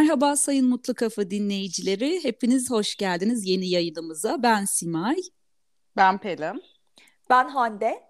Merhaba 0.00 0.36
Sayın 0.36 0.68
Mutlu 0.68 0.94
Kafa 0.94 1.30
dinleyicileri. 1.30 2.24
Hepiniz 2.24 2.70
hoş 2.70 2.96
geldiniz 2.96 3.46
yeni 3.46 3.68
yayınımıza. 3.68 4.42
Ben 4.42 4.64
Simay. 4.64 5.16
Ben 5.96 6.18
Pelin. 6.18 6.62
Ben 7.30 7.48
Hande. 7.48 8.00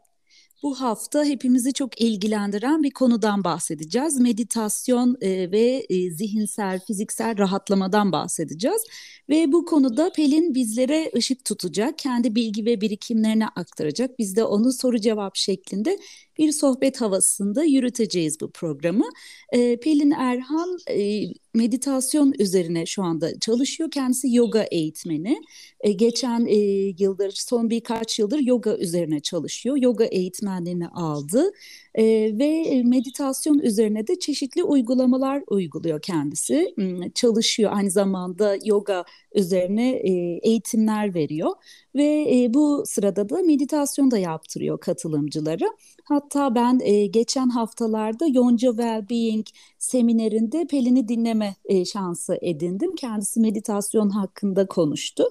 Bu 0.62 0.80
hafta 0.80 1.24
hepimizi 1.24 1.72
çok 1.72 2.00
ilgilendiren 2.00 2.82
bir 2.82 2.90
konudan 2.90 3.44
bahsedeceğiz. 3.44 4.20
Meditasyon 4.20 5.16
e, 5.20 5.50
ve 5.52 5.86
e, 5.90 6.10
zihinsel, 6.10 6.80
fiziksel 6.86 7.38
rahatlamadan 7.38 8.12
bahsedeceğiz. 8.12 8.82
Ve 9.28 9.52
bu 9.52 9.64
konuda 9.64 10.12
Pelin 10.12 10.54
bizlere 10.54 11.10
ışık 11.16 11.44
tutacak, 11.44 11.98
kendi 11.98 12.34
bilgi 12.34 12.64
ve 12.64 12.80
birikimlerini 12.80 13.46
aktaracak. 13.46 14.18
Biz 14.18 14.36
de 14.36 14.44
onu 14.44 14.72
soru 14.72 14.98
cevap 15.00 15.36
şeklinde 15.36 15.98
bir 16.40 16.52
sohbet 16.52 17.00
havasında 17.00 17.64
yürüteceğiz 17.64 18.40
bu 18.40 18.50
programı. 18.50 19.04
E, 19.52 19.80
Pelin 19.80 20.10
Erhan 20.10 20.78
e, 20.90 21.22
meditasyon 21.54 22.34
üzerine 22.38 22.86
şu 22.86 23.02
anda 23.02 23.38
çalışıyor. 23.40 23.90
Kendisi 23.90 24.34
yoga 24.34 24.62
eğitmeni. 24.62 25.40
E, 25.80 25.92
geçen 25.92 26.46
e, 26.46 26.56
yıldır, 26.98 27.32
son 27.36 27.70
birkaç 27.70 28.18
yıldır 28.18 28.38
yoga 28.38 28.76
üzerine 28.76 29.20
çalışıyor. 29.20 29.76
Yoga 29.76 30.04
eğitmenliğini 30.04 30.88
aldı 30.88 31.52
e, 31.94 32.04
ve 32.38 32.82
meditasyon 32.84 33.58
üzerine 33.58 34.06
de 34.06 34.18
çeşitli 34.18 34.62
uygulamalar 34.64 35.42
uyguluyor 35.50 36.02
kendisi. 36.02 36.74
Çalışıyor 37.14 37.70
aynı 37.74 37.90
zamanda 37.90 38.56
yoga 38.64 39.04
üzerine 39.34 39.90
e, 39.90 40.10
eğitimler 40.42 41.14
veriyor 41.14 41.50
ve 41.94 42.26
e, 42.36 42.54
bu 42.54 42.82
sırada 42.86 43.28
da 43.28 43.42
meditasyon 43.42 44.10
da 44.10 44.18
yaptırıyor 44.18 44.80
katılımcıları. 44.80 45.66
Hatta 46.04 46.54
ben 46.54 46.80
e, 46.82 47.06
geçen 47.06 47.48
haftalarda 47.48 48.26
Yonca 48.26 48.70
Wellbeing 48.70 49.46
seminerinde 49.78 50.66
Pelin'i 50.66 51.08
dinleme 51.08 51.54
şansı 51.92 52.38
edindim. 52.42 52.94
Kendisi 52.94 53.40
meditasyon 53.40 54.08
hakkında 54.10 54.66
konuştu. 54.66 55.24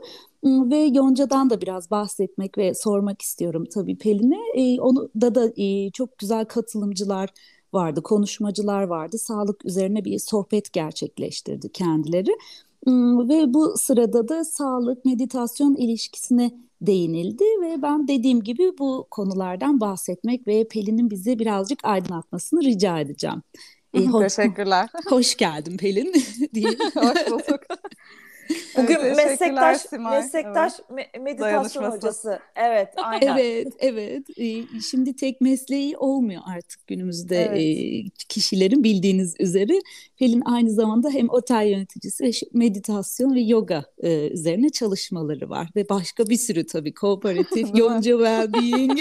Ve 0.44 0.78
Yonca'dan 0.78 1.50
da 1.50 1.62
biraz 1.62 1.92
bahsetmek 1.92 2.58
ve 2.58 2.74
sormak 2.74 3.22
istiyorum 3.22 3.66
tabii 3.74 3.98
Pelin'e. 3.98 4.62
E, 4.62 4.82
onu 4.82 5.10
da 5.22 5.36
da 5.36 5.54
çok 5.94 6.18
güzel 6.18 6.46
katılımcılar 6.46 7.30
vardı, 7.74 8.04
konuşmacılar 8.04 8.84
vardı. 8.84 9.18
Sağlık 9.18 9.66
üzerine 9.66 10.06
bir 10.06 10.20
sohbet 10.20 10.74
gerçekleştirdi 10.74 11.72
kendileri. 11.72 12.32
Ve 12.88 13.54
bu 13.54 13.78
sırada 13.78 14.28
da 14.28 14.44
sağlık 14.44 15.06
meditasyon 15.06 15.76
ilişkisine 15.76 16.52
değinildi 16.82 17.44
ve 17.62 17.82
ben 17.82 18.08
dediğim 18.08 18.44
gibi 18.44 18.78
bu 18.80 19.08
konulardan 19.12 19.80
bahsetmek 19.80 20.48
ve 20.48 20.68
Pelin'in 20.68 21.10
bizi 21.10 21.40
birazcık 21.40 21.80
aydınlatmasını 21.84 22.64
rica 22.64 23.00
edeceğim. 23.00 23.42
E, 23.94 24.06
hoş, 24.06 24.36
Teşekkürler. 24.36 24.90
Hoş 25.10 25.38
geldin 25.38 25.78
Pelin. 25.78 26.14
hoş 26.96 27.32
bulduk. 27.32 27.60
Bugün 28.78 28.96
evet, 28.96 29.18
meslektaş 29.18 29.82
Simay. 29.82 30.18
meslektaş 30.18 30.74
evet. 30.94 31.22
meditasyon 31.22 31.92
hocası. 31.92 32.40
Evet, 32.56 32.90
aynen. 32.98 33.38
evet, 33.38 33.74
evet. 33.80 34.24
Şimdi 34.92 35.16
tek 35.16 35.42
mesleği 35.42 35.98
olmuyor 35.98 36.42
artık 36.56 36.88
günümüzde 36.88 37.46
evet. 37.46 38.28
kişilerin 38.30 38.84
bildiğiniz 38.84 39.36
üzere. 39.40 39.74
Pelin 40.18 40.42
aynı 40.46 40.72
zamanda 40.72 41.10
hem 41.10 41.30
otel 41.30 41.68
yöneticisi 41.68 42.24
ve 42.24 42.32
meditasyon 42.54 43.36
ve 43.36 43.42
yoga 43.42 43.86
üzerine 44.32 44.70
çalışmaları 44.70 45.50
var 45.50 45.70
ve 45.76 45.90
başka 45.90 46.28
bir 46.28 46.38
sürü 46.38 46.66
tabii 46.66 46.94
kooperatif, 46.94 47.70
Yonca 47.76 48.12
Wellbeing. 48.12 49.00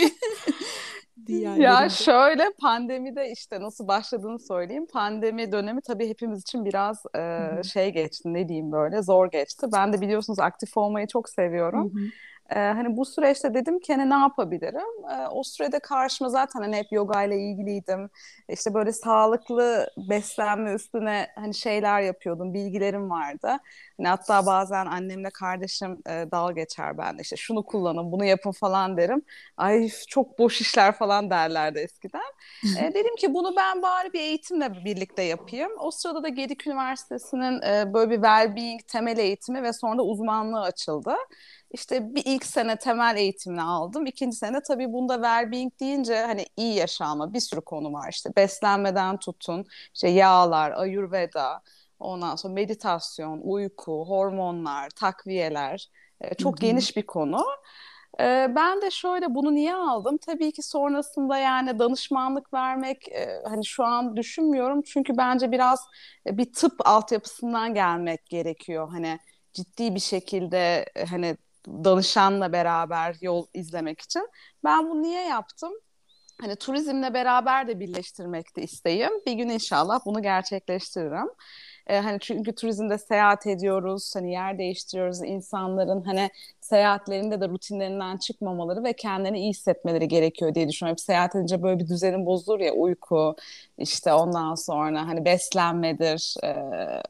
Ya 1.57 1.89
şöyle 1.89 2.45
pandemide 2.61 3.31
işte 3.33 3.61
nasıl 3.61 3.89
başladığını 3.89 4.39
söyleyeyim. 4.39 4.87
Pandemi 4.93 5.53
dönemi 5.53 5.81
tabii 5.83 6.09
hepimiz 6.09 6.41
için 6.41 6.65
biraz 6.65 7.03
e, 7.17 7.63
şey 7.63 7.93
geçti 7.93 8.35
ne 8.35 8.49
diyeyim 8.49 8.73
böyle 8.73 9.03
zor 9.03 9.31
geçti. 9.31 9.67
Ben 9.73 9.93
de 9.93 10.01
biliyorsunuz 10.01 10.39
aktif 10.39 10.77
olmayı 10.77 11.07
çok 11.07 11.29
seviyorum. 11.29 11.93
Ee, 12.51 12.55
hani 12.59 12.97
bu 12.97 13.05
süreçte 13.05 13.55
dedim 13.55 13.81
ki 13.81 13.95
hani 13.95 14.11
ne 14.11 14.15
yapabilirim? 14.15 14.83
Ee, 15.13 15.27
o 15.29 15.43
sürede 15.43 15.79
karşıma 15.79 16.31
zaten 16.31 16.61
hani 16.61 16.77
hep 16.77 16.93
yoga 16.93 17.23
ile 17.25 17.37
ilgiliydim. 17.39 18.11
İşte 18.49 18.75
böyle 18.75 18.93
sağlıklı 18.93 19.91
beslenme 19.97 20.73
üstüne 20.75 21.29
hani 21.35 21.55
şeyler 21.55 22.01
yapıyordum, 22.01 22.55
bilgilerim 22.55 23.11
vardı. 23.11 23.49
Hani 23.99 24.09
hatta 24.09 24.47
bazen 24.47 24.87
annemle 24.87 25.31
kardeşim 25.31 25.99
e, 26.09 26.27
dal 26.33 26.53
geçer 26.55 26.99
ben 26.99 27.19
de 27.19 27.23
işte 27.23 27.37
şunu 27.37 27.65
kullanın, 27.67 28.13
bunu 28.13 28.25
yapın 28.25 28.53
falan 28.53 28.97
derim. 28.97 29.23
Ay 29.57 29.89
çok 30.09 30.39
boş 30.39 30.61
işler 30.61 30.93
falan 30.93 31.31
derlerdi 31.31 31.79
eskiden. 31.79 32.21
e, 32.75 32.95
dedim 32.95 33.17
ki 33.17 33.35
bunu 33.35 33.57
ben 33.57 33.83
bari 33.83 34.13
bir 34.13 34.21
eğitimle 34.21 34.85
birlikte 34.85 35.23
yapayım. 35.23 35.71
O 35.79 35.91
sırada 35.91 36.23
da 36.23 36.29
Gedik 36.29 36.67
Üniversitesi'nin 36.67 37.63
e, 37.63 37.95
böyle 37.95 38.11
bir 38.11 38.17
well-being 38.17 38.83
temel 38.87 39.19
eğitimi 39.19 39.63
ve 39.63 39.73
sonra 39.73 39.99
da 39.99 40.03
uzmanlığı 40.03 40.61
açıldı. 40.63 41.15
İşte 41.71 42.15
bir 42.15 42.23
ilk 42.27 42.47
sene 42.47 42.77
temel 42.79 43.17
eğitimini 43.17 43.63
aldım. 43.63 44.07
İkinci 44.07 44.37
sene 44.37 44.63
tabii 44.63 44.93
bunda 44.93 45.15
well-being 45.15 45.81
deyince 45.81 46.17
hani 46.27 46.47
iyi 46.57 46.75
yaşama 46.75 47.35
bir 47.35 47.41
sürü 47.41 47.61
konu 47.61 47.93
var 47.93 48.09
işte. 48.13 48.31
Beslenmeden 48.37 49.17
tutun, 49.19 49.67
işte 49.95 50.09
yağlar, 50.09 50.71
ayurveda, 50.71 51.63
ondan 51.99 52.37
sonra 52.37 52.55
meditasyon, 52.55 53.41
uyku, 53.43 54.05
hormonlar, 54.09 54.91
takviyeler. 54.91 55.89
E, 56.21 56.35
çok 56.35 56.55
Hı-hı. 56.55 56.61
geniş 56.61 56.97
bir 56.97 57.07
konu. 57.07 57.45
E, 58.21 58.25
ben 58.57 58.83
de 58.83 58.91
şöyle 58.91 59.35
bunu 59.35 59.55
niye 59.55 59.75
aldım? 59.75 60.19
Tabii 60.19 60.53
ki 60.53 60.63
sonrasında 60.63 61.39
yani 61.39 61.79
danışmanlık 61.79 62.55
vermek 62.55 63.09
e, 63.09 63.43
hani 63.49 63.67
şu 63.67 63.85
an 63.85 64.17
düşünmüyorum. 64.17 64.83
Çünkü 64.83 65.17
bence 65.17 65.53
biraz 65.53 65.81
bir 66.27 66.53
tıp 66.53 66.73
altyapısından 66.89 67.75
gelmek 67.75 68.27
gerekiyor. 68.27 68.89
Hani 68.91 69.19
ciddi 69.53 69.95
bir 69.95 70.01
şekilde 70.01 70.87
hani 71.11 71.37
danışanla 71.67 72.53
beraber 72.53 73.17
yol 73.21 73.47
izlemek 73.55 74.01
için. 74.01 74.29
Ben 74.65 74.91
bunu 74.91 75.03
niye 75.03 75.25
yaptım? 75.25 75.73
Hani 76.41 76.57
turizmle 76.57 77.15
beraber 77.15 77.69
de 77.69 77.81
birleştirmek 77.81 78.57
de 78.57 78.63
isteğim. 78.63 79.11
Bir 79.27 79.33
gün 79.33 79.49
inşallah 79.49 80.01
bunu 80.07 80.23
gerçekleştiririm. 80.23 81.29
E, 81.87 81.99
hani 81.99 82.19
çünkü 82.21 82.55
turizmde 82.55 82.99
seyahat 82.99 83.47
ediyoruz, 83.47 84.13
hani 84.17 84.33
yer 84.33 84.59
değiştiriyoruz. 84.59 85.23
insanların 85.23 86.05
hani 86.05 86.31
seyahatlerinde 86.69 87.41
de 87.41 87.49
rutinlerinden 87.49 88.17
çıkmamaları 88.17 88.85
ve 88.85 88.93
kendilerini 88.93 89.39
iyi 89.39 89.51
hissetmeleri 89.51 90.09
gerekiyor 90.09 90.55
diye 90.55 90.69
düşünüyorum. 90.69 90.93
Hep 90.93 91.01
seyahat 91.01 91.35
edince 91.37 91.63
böyle 91.63 91.79
bir 91.79 91.89
düzenin 91.89 92.27
bozulur 92.27 92.61
ya 92.61 92.73
uyku, 92.73 93.37
işte 93.79 94.13
ondan 94.13 94.55
sonra 94.55 95.09
hani 95.09 95.25
beslenmedir, 95.25 96.35
e, 96.45 96.55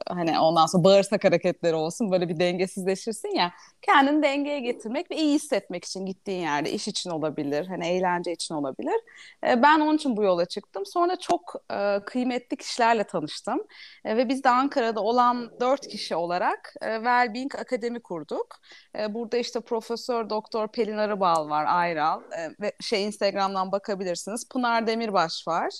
hani 0.07 0.39
ondan 0.39 0.65
sonra 0.65 0.83
bağırsak 0.83 1.23
hareketleri 1.23 1.75
olsun 1.75 2.11
böyle 2.11 2.29
bir 2.29 2.39
dengesizleşirsin 2.39 3.35
ya. 3.35 3.51
Kendini 3.81 4.23
dengeye 4.23 4.59
getirmek 4.59 5.11
ve 5.11 5.15
iyi 5.15 5.33
hissetmek 5.33 5.85
için 5.85 6.05
gittiğin 6.05 6.41
yerde 6.41 6.71
iş 6.71 6.87
için 6.87 7.09
olabilir, 7.09 7.67
hani 7.67 7.87
eğlence 7.87 8.31
için 8.31 8.55
olabilir. 8.55 9.01
E, 9.47 9.61
ben 9.63 9.79
onun 9.79 9.95
için 9.95 10.17
bu 10.17 10.23
yola 10.23 10.45
çıktım. 10.45 10.85
Sonra 10.85 11.15
çok 11.15 11.55
e, 11.73 11.99
kıymetli 12.05 12.57
kişilerle 12.57 13.03
tanıştım 13.03 13.63
e, 14.05 14.17
ve 14.17 14.29
biz 14.29 14.43
de 14.43 14.49
Ankara'da 14.49 15.01
olan 15.01 15.51
dört 15.59 15.87
kişi 15.87 16.15
olarak 16.15 16.73
e, 16.81 16.95
Wellbeing 16.95 17.55
Akademi 17.55 17.99
kurduk. 17.99 18.59
E, 18.99 19.13
burada 19.13 19.37
işte 19.37 19.48
Profesör 19.53 20.29
Doktor 20.29 20.67
Pelin 20.67 20.97
Arıbal 20.97 21.49
var 21.49 21.65
Ayral 21.67 22.21
e, 22.31 22.49
ve 22.61 22.73
şey 22.81 23.05
Instagram'dan 23.05 23.71
bakabilirsiniz. 23.71 24.49
Pınar 24.49 24.87
Demirbaş 24.87 25.47
var 25.47 25.73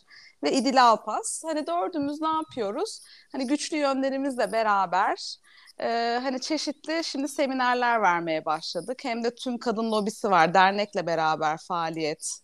ve 0.44 0.52
İdil 0.52 0.84
Alpas. 0.84 1.44
Hani 1.46 1.68
dördümüz 1.68 2.22
ne 2.22 2.28
yapıyoruz? 2.28 3.02
Hani 3.32 3.48
güçlü 3.48 3.78
yönlerimizle 3.78 4.52
beraber 4.52 5.36
e, 5.82 6.20
hani 6.24 6.42
çeşitli 6.42 7.04
şimdi 7.04 7.28
seminerler 7.28 8.02
vermeye 8.02 8.46
başladık. 8.46 9.00
Hem 9.04 9.24
de 9.24 9.36
tüm 9.36 9.58
kadın 9.58 9.92
lobisi 9.92 10.32
var 10.32 10.54
dernekle 10.54 11.08
beraber 11.08 11.58
faaliyet 11.68 12.40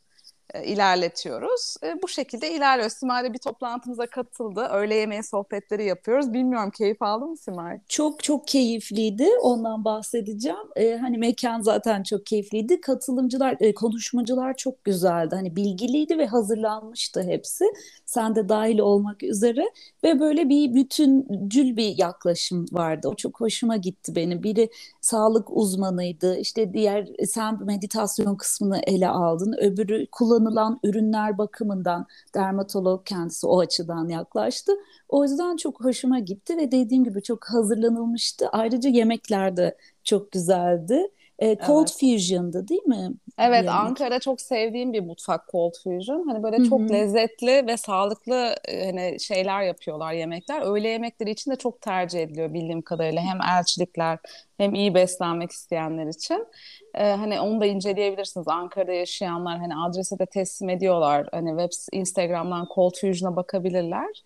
ilerletiyoruz. 0.66 1.76
E, 1.84 2.02
bu 2.02 2.08
şekilde 2.08 2.54
ilerliyor. 2.54 2.90
Simay 2.90 3.34
bir 3.34 3.38
toplantımıza 3.38 4.06
katıldı. 4.06 4.68
Öğle 4.72 4.96
yemeği 4.96 5.24
sohbetleri 5.24 5.86
yapıyoruz. 5.86 6.34
Bilmiyorum 6.34 6.72
keyif 6.78 7.02
aldın 7.02 7.30
mı 7.30 7.38
Simay? 7.38 7.80
Çok 7.88 8.24
çok 8.24 8.48
keyifliydi. 8.48 9.28
Ondan 9.42 9.86
bahsedeceğim. 9.86 10.68
E, 10.76 10.98
hani 10.98 11.18
mekan 11.18 11.62
zaten 11.62 12.04
çok 12.04 12.26
keyifliydi. 12.26 12.82
Katılımcılar, 12.82 13.58
e, 13.60 13.74
konuşmacılar 13.74 14.54
çok 14.58 14.84
güzeldi. 14.84 15.36
Hani 15.36 15.56
bilgiliydi 15.56 16.18
ve 16.18 16.28
hazırlanmıştı 16.28 17.24
hepsi. 17.24 17.66
Sen 18.06 18.36
de 18.36 18.50
dahil 18.50 18.80
olmak 18.80 19.24
üzere. 19.24 19.66
Ve 20.04 20.20
böyle 20.20 20.50
bir 20.50 20.74
bütüncül 20.74 21.78
bir 21.78 21.98
yaklaşım 21.98 22.66
vardı. 22.72 23.08
O 23.08 23.16
çok 23.16 23.42
hoşuma 23.42 23.78
gitti 23.78 24.16
benim. 24.16 24.44
Biri 24.44 24.70
sağlık 25.02 25.48
uzmanıydı. 25.52 26.38
İşte 26.38 26.74
diğer 26.74 27.08
sen 27.28 27.66
meditasyon 27.66 28.36
kısmını 28.36 28.80
ele 28.88 29.08
aldın. 29.08 29.56
Öbürü 29.62 30.08
kullanım 30.12 30.35
kullanılan 30.36 30.80
ürünler 30.84 31.38
bakımından 31.38 32.08
dermatolog 32.36 33.06
kendisi 33.06 33.48
o 33.48 33.60
açıdan 33.60 34.10
yaklaştı. 34.10 34.72
O 35.10 35.24
yüzden 35.24 35.58
çok 35.58 35.84
hoşuma 35.84 36.20
gitti 36.20 36.58
ve 36.58 36.72
dediğim 36.72 37.04
gibi 37.04 37.24
çok 37.24 37.46
hazırlanılmıştı. 37.46 38.50
Ayrıca 38.52 38.90
yemekler 38.90 39.58
de 39.58 39.78
çok 40.04 40.32
güzeldi. 40.32 41.12
E, 41.40 41.58
Cold 41.68 41.88
evet. 41.88 41.98
Fusion'dı 42.00 42.68
değil 42.68 42.84
mi? 42.86 43.12
Evet 43.38 43.56
yemek. 43.56 43.70
Ankara 43.70 44.20
çok 44.20 44.42
sevdiğim 44.42 44.94
bir 44.94 45.02
mutfak 45.02 45.50
Cold 45.52 45.74
Fusion. 45.84 46.28
Hani 46.28 46.44
böyle 46.44 46.58
Hı-hı. 46.58 46.70
çok 46.70 46.92
lezzetli 46.92 47.68
ve 47.68 47.78
sağlıklı 47.78 48.56
e, 48.68 48.86
hani 48.86 49.20
şeyler 49.20 49.62
yapıyorlar 49.62 50.14
yemekler. 50.14 50.62
Öğle 50.62 50.90
yemekleri 50.90 51.32
için 51.32 51.52
de 51.52 51.56
çok 51.56 51.82
tercih 51.82 52.20
ediliyor 52.20 52.54
bildiğim 52.54 52.82
kadarıyla. 52.82 53.22
Hem 53.22 53.42
elçilikler 53.42 54.20
hem 54.58 54.76
iyi 54.76 54.96
beslenmek 54.96 55.52
isteyenler 55.52 56.08
için. 56.08 56.46
Ee, 56.96 57.12
hani 57.12 57.40
onu 57.40 57.62
da 57.62 57.66
inceleyebilirsiniz. 57.66 58.48
Ankara'da 58.48 58.92
yaşayanlar 58.92 59.60
hani 59.60 59.76
adrese 59.76 60.20
de 60.20 60.26
teslim 60.26 60.70
ediyorlar. 60.70 61.28
Hani 61.32 61.50
web 61.50 62.00
Instagram'dan 62.00 62.68
Cold 62.76 62.94
Fusion'a 63.02 63.36
bakabilirler. 63.36 64.24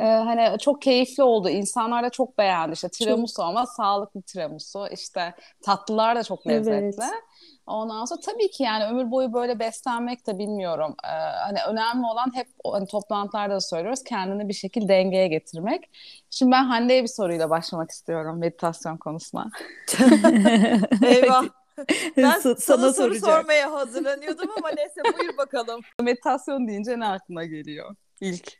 Ee, 0.00 0.02
hani 0.02 0.58
çok 0.58 0.82
keyifli 0.82 1.22
oldu. 1.22 1.48
İnsanlar 1.48 2.04
da 2.04 2.10
çok 2.10 2.38
beğendi. 2.38 2.72
İşte 2.72 2.88
tiramisu 2.88 3.36
çok. 3.36 3.44
ama 3.44 3.66
sağlıklı 3.66 4.22
tiramisu. 4.22 4.86
İşte 4.92 5.34
tatlılar 5.62 6.16
da 6.16 6.22
çok 6.22 6.46
lezzetli. 6.46 7.04
Evet. 7.04 7.12
Ondan 7.66 8.04
sonra 8.04 8.20
tabii 8.20 8.50
ki 8.50 8.62
yani 8.62 8.84
ömür 8.84 9.10
boyu 9.10 9.32
böyle 9.32 9.58
beslenmek 9.58 10.26
de 10.26 10.38
bilmiyorum. 10.38 10.94
Ee, 11.04 11.08
hani 11.46 11.58
önemli 11.68 12.06
olan 12.06 12.34
hep 12.34 12.46
hani 12.72 12.86
toplantılarda 12.86 13.54
da 13.54 13.60
söylüyoruz 13.60 14.04
kendini 14.04 14.48
bir 14.48 14.54
şekilde 14.54 14.88
dengeye 14.88 15.28
getirmek. 15.28 15.90
Şimdi 16.30 16.52
ben 16.52 16.64
Hande'ye 16.64 17.02
bir 17.02 17.08
soruyla 17.08 17.50
başlamak 17.50 17.90
istiyorum 17.90 18.38
meditasyon 18.38 18.96
konusuna. 18.96 19.50
Eyvah. 21.06 21.44
Ben 22.16 22.30
sana, 22.40 22.56
sana 22.56 22.92
soru 22.92 23.14
sormaya 23.14 23.72
hazırlanıyordum 23.72 24.50
ama 24.58 24.68
neyse 24.68 25.18
buyur 25.18 25.36
bakalım. 25.36 25.80
Meditasyon 26.02 26.68
deyince 26.68 27.00
ne 27.00 27.06
aklına 27.06 27.44
geliyor 27.44 27.96
ilk? 28.20 28.52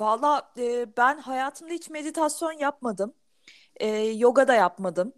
Valla 0.00 0.52
e, 0.58 0.96
ben 0.96 1.18
hayatımda 1.18 1.72
hiç 1.72 1.90
meditasyon 1.90 2.52
yapmadım. 2.52 3.14
E, 3.76 3.88
yoga 3.98 4.48
da 4.48 4.54
yapmadım 4.54 5.12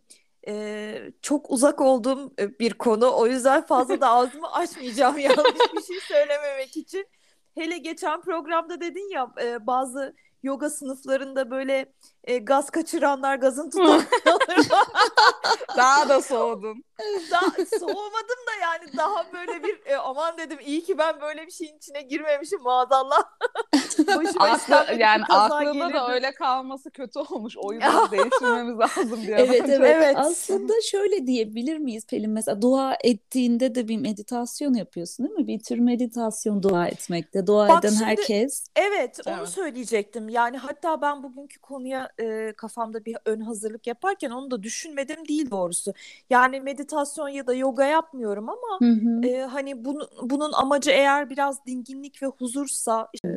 e, 0.49 1.13
çok 1.23 1.51
uzak 1.51 1.81
olduğum 1.81 2.33
bir 2.61 2.75
konu. 2.75 3.13
O 3.17 3.27
yüzden 3.27 3.67
fazla 3.67 4.01
da 4.01 4.09
ağzımı 4.11 4.53
açmayacağım 4.53 5.19
yanlış 5.19 5.73
bir 5.77 5.83
şey 5.83 6.01
söylememek 6.01 6.77
için. 6.77 7.07
Hele 7.55 7.79
geçen 7.79 8.21
programda 8.21 8.81
dedin 8.81 9.11
ya 9.15 9.33
e, 9.43 9.67
bazı 9.67 10.15
yoga 10.43 10.71
sınıflarında 10.71 11.51
böyle 11.51 11.93
e, 12.29 12.39
gaz 12.39 12.71
kaçıranlar 12.71 13.37
gazın 13.37 13.71
tutanlar. 13.71 14.05
daha 15.77 16.09
da 16.09 16.23
soğudun. 16.23 16.85
Daha 17.31 17.51
soğumadım 17.79 18.41
da 18.49 18.55
yani 18.63 18.97
daha 18.97 19.33
böyle 19.33 19.63
bir 19.63 19.87
e, 19.87 19.97
aman 19.97 20.39
dedim 20.39 20.59
iyi 20.67 20.85
ki 20.85 20.99
ben 20.99 21.21
böyle 21.21 21.47
bir 21.47 21.51
şeyin 21.51 21.77
içine 21.77 22.03
girmemişim 22.03 22.63
maazallah. 22.63 23.19
Aklı, 24.39 24.95
yani 24.99 25.25
aklında 25.29 25.73
gelirdi. 25.73 25.95
da 25.95 26.09
öyle 26.13 26.33
kalması 26.35 26.91
kötü 26.91 27.19
olmuş. 27.19 27.57
O 27.57 27.73
yüzden 27.73 28.11
değiştirmemiz 28.11 28.79
lazım 28.79 29.27
diyor. 29.27 29.39
Evet, 29.39 29.63
evet 29.69 29.97
evet. 29.97 30.17
Aslında 30.17 30.73
şöyle 30.91 31.27
diyebilir 31.27 31.79
miyiz 31.79 32.07
Pelin? 32.07 32.31
Mesela 32.31 32.63
dua 32.63 32.97
ettiğinde 33.05 33.75
de 33.75 33.89
bir 33.89 33.97
meditasyon 33.97 34.75
yapıyorsun 34.75 35.27
değil 35.27 35.39
mi? 35.39 35.47
Bir 35.47 35.59
tür 35.59 35.79
meditasyon 35.79 36.63
dua 36.63 36.87
etmekte. 36.87 37.47
Dua 37.47 37.69
Bak 37.69 37.85
eden 37.85 37.95
şimdi, 37.95 38.05
herkes. 38.05 38.65
Evet, 38.77 39.19
onu 39.27 39.37
evet. 39.39 39.49
söyleyecektim. 39.49 40.29
Yani 40.29 40.57
hatta 40.57 41.03
ben 41.03 41.23
bugünkü 41.23 41.61
konuya 41.61 42.11
e, 42.21 42.53
kafamda 42.57 43.05
bir 43.05 43.17
ön 43.25 43.41
hazırlık 43.41 43.87
yaparken 43.87 44.31
onu 44.31 44.51
da 44.51 44.63
düşünmedim 44.63 45.29
değil 45.29 45.51
doğrusu. 45.51 45.95
Yani 46.31 46.61
meditasyon 46.61 47.29
ya 47.29 47.47
da 47.47 47.55
yoga 47.55 47.85
yapmıyorum 47.85 48.49
ama 48.49 48.79
hı 48.79 48.93
hı. 48.93 49.27
E, 49.27 49.43
hani 49.43 49.85
bunu, 49.85 50.09
bunun 50.23 50.53
amacı 50.53 50.91
eğer 50.91 51.31
biraz 51.31 51.67
dinginlik 51.67 52.23
ve 52.23 52.27
huzursa 52.27 53.09
e, 53.25 53.29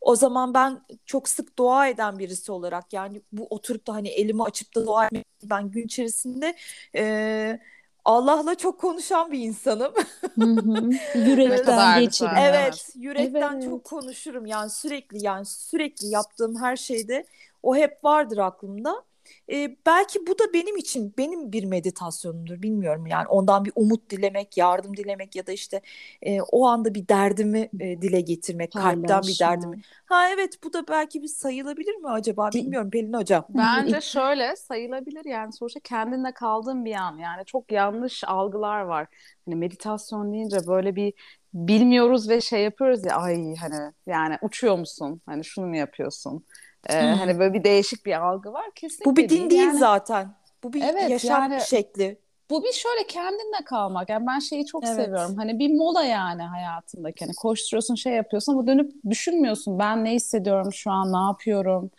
o 0.00 0.16
zaman 0.16 0.54
ben 0.54 0.80
çok 1.06 1.28
sık 1.28 1.58
dua 1.58 1.88
eden 1.88 2.18
birisi 2.18 2.52
olarak 2.52 2.92
yani 2.92 3.22
bu 3.32 3.46
oturup 3.50 3.86
da 3.86 3.94
hani 3.94 4.08
elimi 4.08 4.42
açıp 4.42 4.74
da 4.74 4.86
dua 4.86 5.06
etmek 5.06 5.26
ben 5.44 5.70
gün 5.70 5.84
içerisinde 5.84 6.56
e, 6.94 7.58
Allah'la 8.04 8.54
çok 8.54 8.80
konuşan 8.80 9.32
bir 9.32 9.38
insanım. 9.38 9.92
Hı 10.34 10.44
hı. 10.44 10.90
Yürekten 11.18 12.00
geçirim. 12.00 12.32
Evet, 12.40 12.88
yürekten 12.94 13.52
evet. 13.52 13.64
çok 13.64 13.84
konuşurum. 13.84 14.46
Yani 14.46 14.70
sürekli 14.70 15.24
yani 15.24 15.46
sürekli 15.46 16.06
yaptığım 16.06 16.60
her 16.62 16.76
şeyde 16.76 17.26
o 17.62 17.76
hep 17.76 18.04
vardır 18.04 18.38
aklımda. 18.38 19.04
E, 19.52 19.76
belki 19.86 20.26
bu 20.26 20.38
da 20.38 20.44
benim 20.54 20.76
için 20.76 21.14
benim 21.18 21.52
bir 21.52 21.64
meditasyonumdur 21.64 22.62
bilmiyorum 22.62 23.06
yani 23.06 23.26
ondan 23.26 23.64
bir 23.64 23.72
umut 23.74 24.10
dilemek, 24.10 24.56
yardım 24.56 24.96
dilemek 24.96 25.36
ya 25.36 25.46
da 25.46 25.52
işte 25.52 25.80
e, 26.22 26.40
o 26.40 26.66
anda 26.66 26.94
bir 26.94 27.08
derdimi 27.08 27.70
e, 27.80 28.02
dile 28.02 28.20
getirmek, 28.20 28.72
Paylaşma. 28.72 29.06
kalpten 29.06 29.22
bir 29.22 29.38
derdimi. 29.38 29.80
Ha 30.06 30.28
evet 30.28 30.64
bu 30.64 30.72
da 30.72 30.88
belki 30.88 31.22
bir 31.22 31.28
sayılabilir 31.28 31.96
mi 31.96 32.08
acaba 32.08 32.50
bilmiyorum 32.54 32.90
Pelin 32.90 33.12
hocam. 33.12 33.46
Bence 33.48 34.00
şöyle 34.00 34.56
sayılabilir 34.56 35.24
yani 35.24 35.52
sonuçta 35.52 35.80
kendinle 35.80 36.34
kaldığın 36.34 36.84
bir 36.84 36.94
an 36.94 37.18
yani 37.18 37.44
çok 37.44 37.72
yanlış 37.72 38.24
algılar 38.24 38.80
var. 38.80 39.06
Hani 39.44 39.56
meditasyon 39.56 40.32
deyince 40.32 40.66
böyle 40.66 40.96
bir 40.96 41.12
bilmiyoruz 41.54 42.28
ve 42.28 42.40
şey 42.40 42.62
yapıyoruz 42.62 43.04
ya 43.04 43.16
ay 43.16 43.56
hani 43.56 43.92
yani 44.06 44.38
uçuyor 44.42 44.78
musun? 44.78 45.20
Hani 45.26 45.44
şunu 45.44 45.66
mu 45.66 45.76
yapıyorsun? 45.76 46.44
Ee, 46.88 47.02
hmm. 47.02 47.08
Hani 47.08 47.38
böyle 47.38 47.54
bir 47.54 47.64
değişik 47.64 48.06
bir 48.06 48.26
algı 48.26 48.52
var 48.52 48.70
kesinlikle. 48.74 49.10
Bu 49.10 49.16
bir 49.16 49.28
din 49.28 49.50
değil 49.50 49.62
yani, 49.62 49.78
zaten. 49.78 50.34
Bu 50.62 50.72
bir 50.72 50.82
evet, 50.82 51.10
yaşam 51.10 51.52
yani, 51.52 51.60
şekli. 51.60 52.18
Bu 52.50 52.64
bir 52.64 52.72
şöyle 52.72 53.06
kendinle 53.06 53.64
kalmak. 53.64 54.08
Yani 54.08 54.26
ben 54.26 54.38
şeyi 54.38 54.66
çok 54.66 54.84
evet. 54.84 54.96
seviyorum. 54.96 55.36
Hani 55.36 55.58
bir 55.58 55.74
mola 55.74 56.04
yani 56.04 56.42
hayatındaki. 56.42 57.24
Hani 57.24 57.34
koşturuyorsun, 57.34 57.94
şey 57.94 58.12
yapıyorsun 58.12 58.52
ama 58.52 58.66
dönüp 58.66 58.92
düşünmüyorsun. 59.10 59.78
Ben 59.78 60.04
ne 60.04 60.12
hissediyorum 60.12 60.72
şu 60.72 60.90
an, 60.90 61.12
ne 61.12 61.26
yapıyorum? 61.26 61.90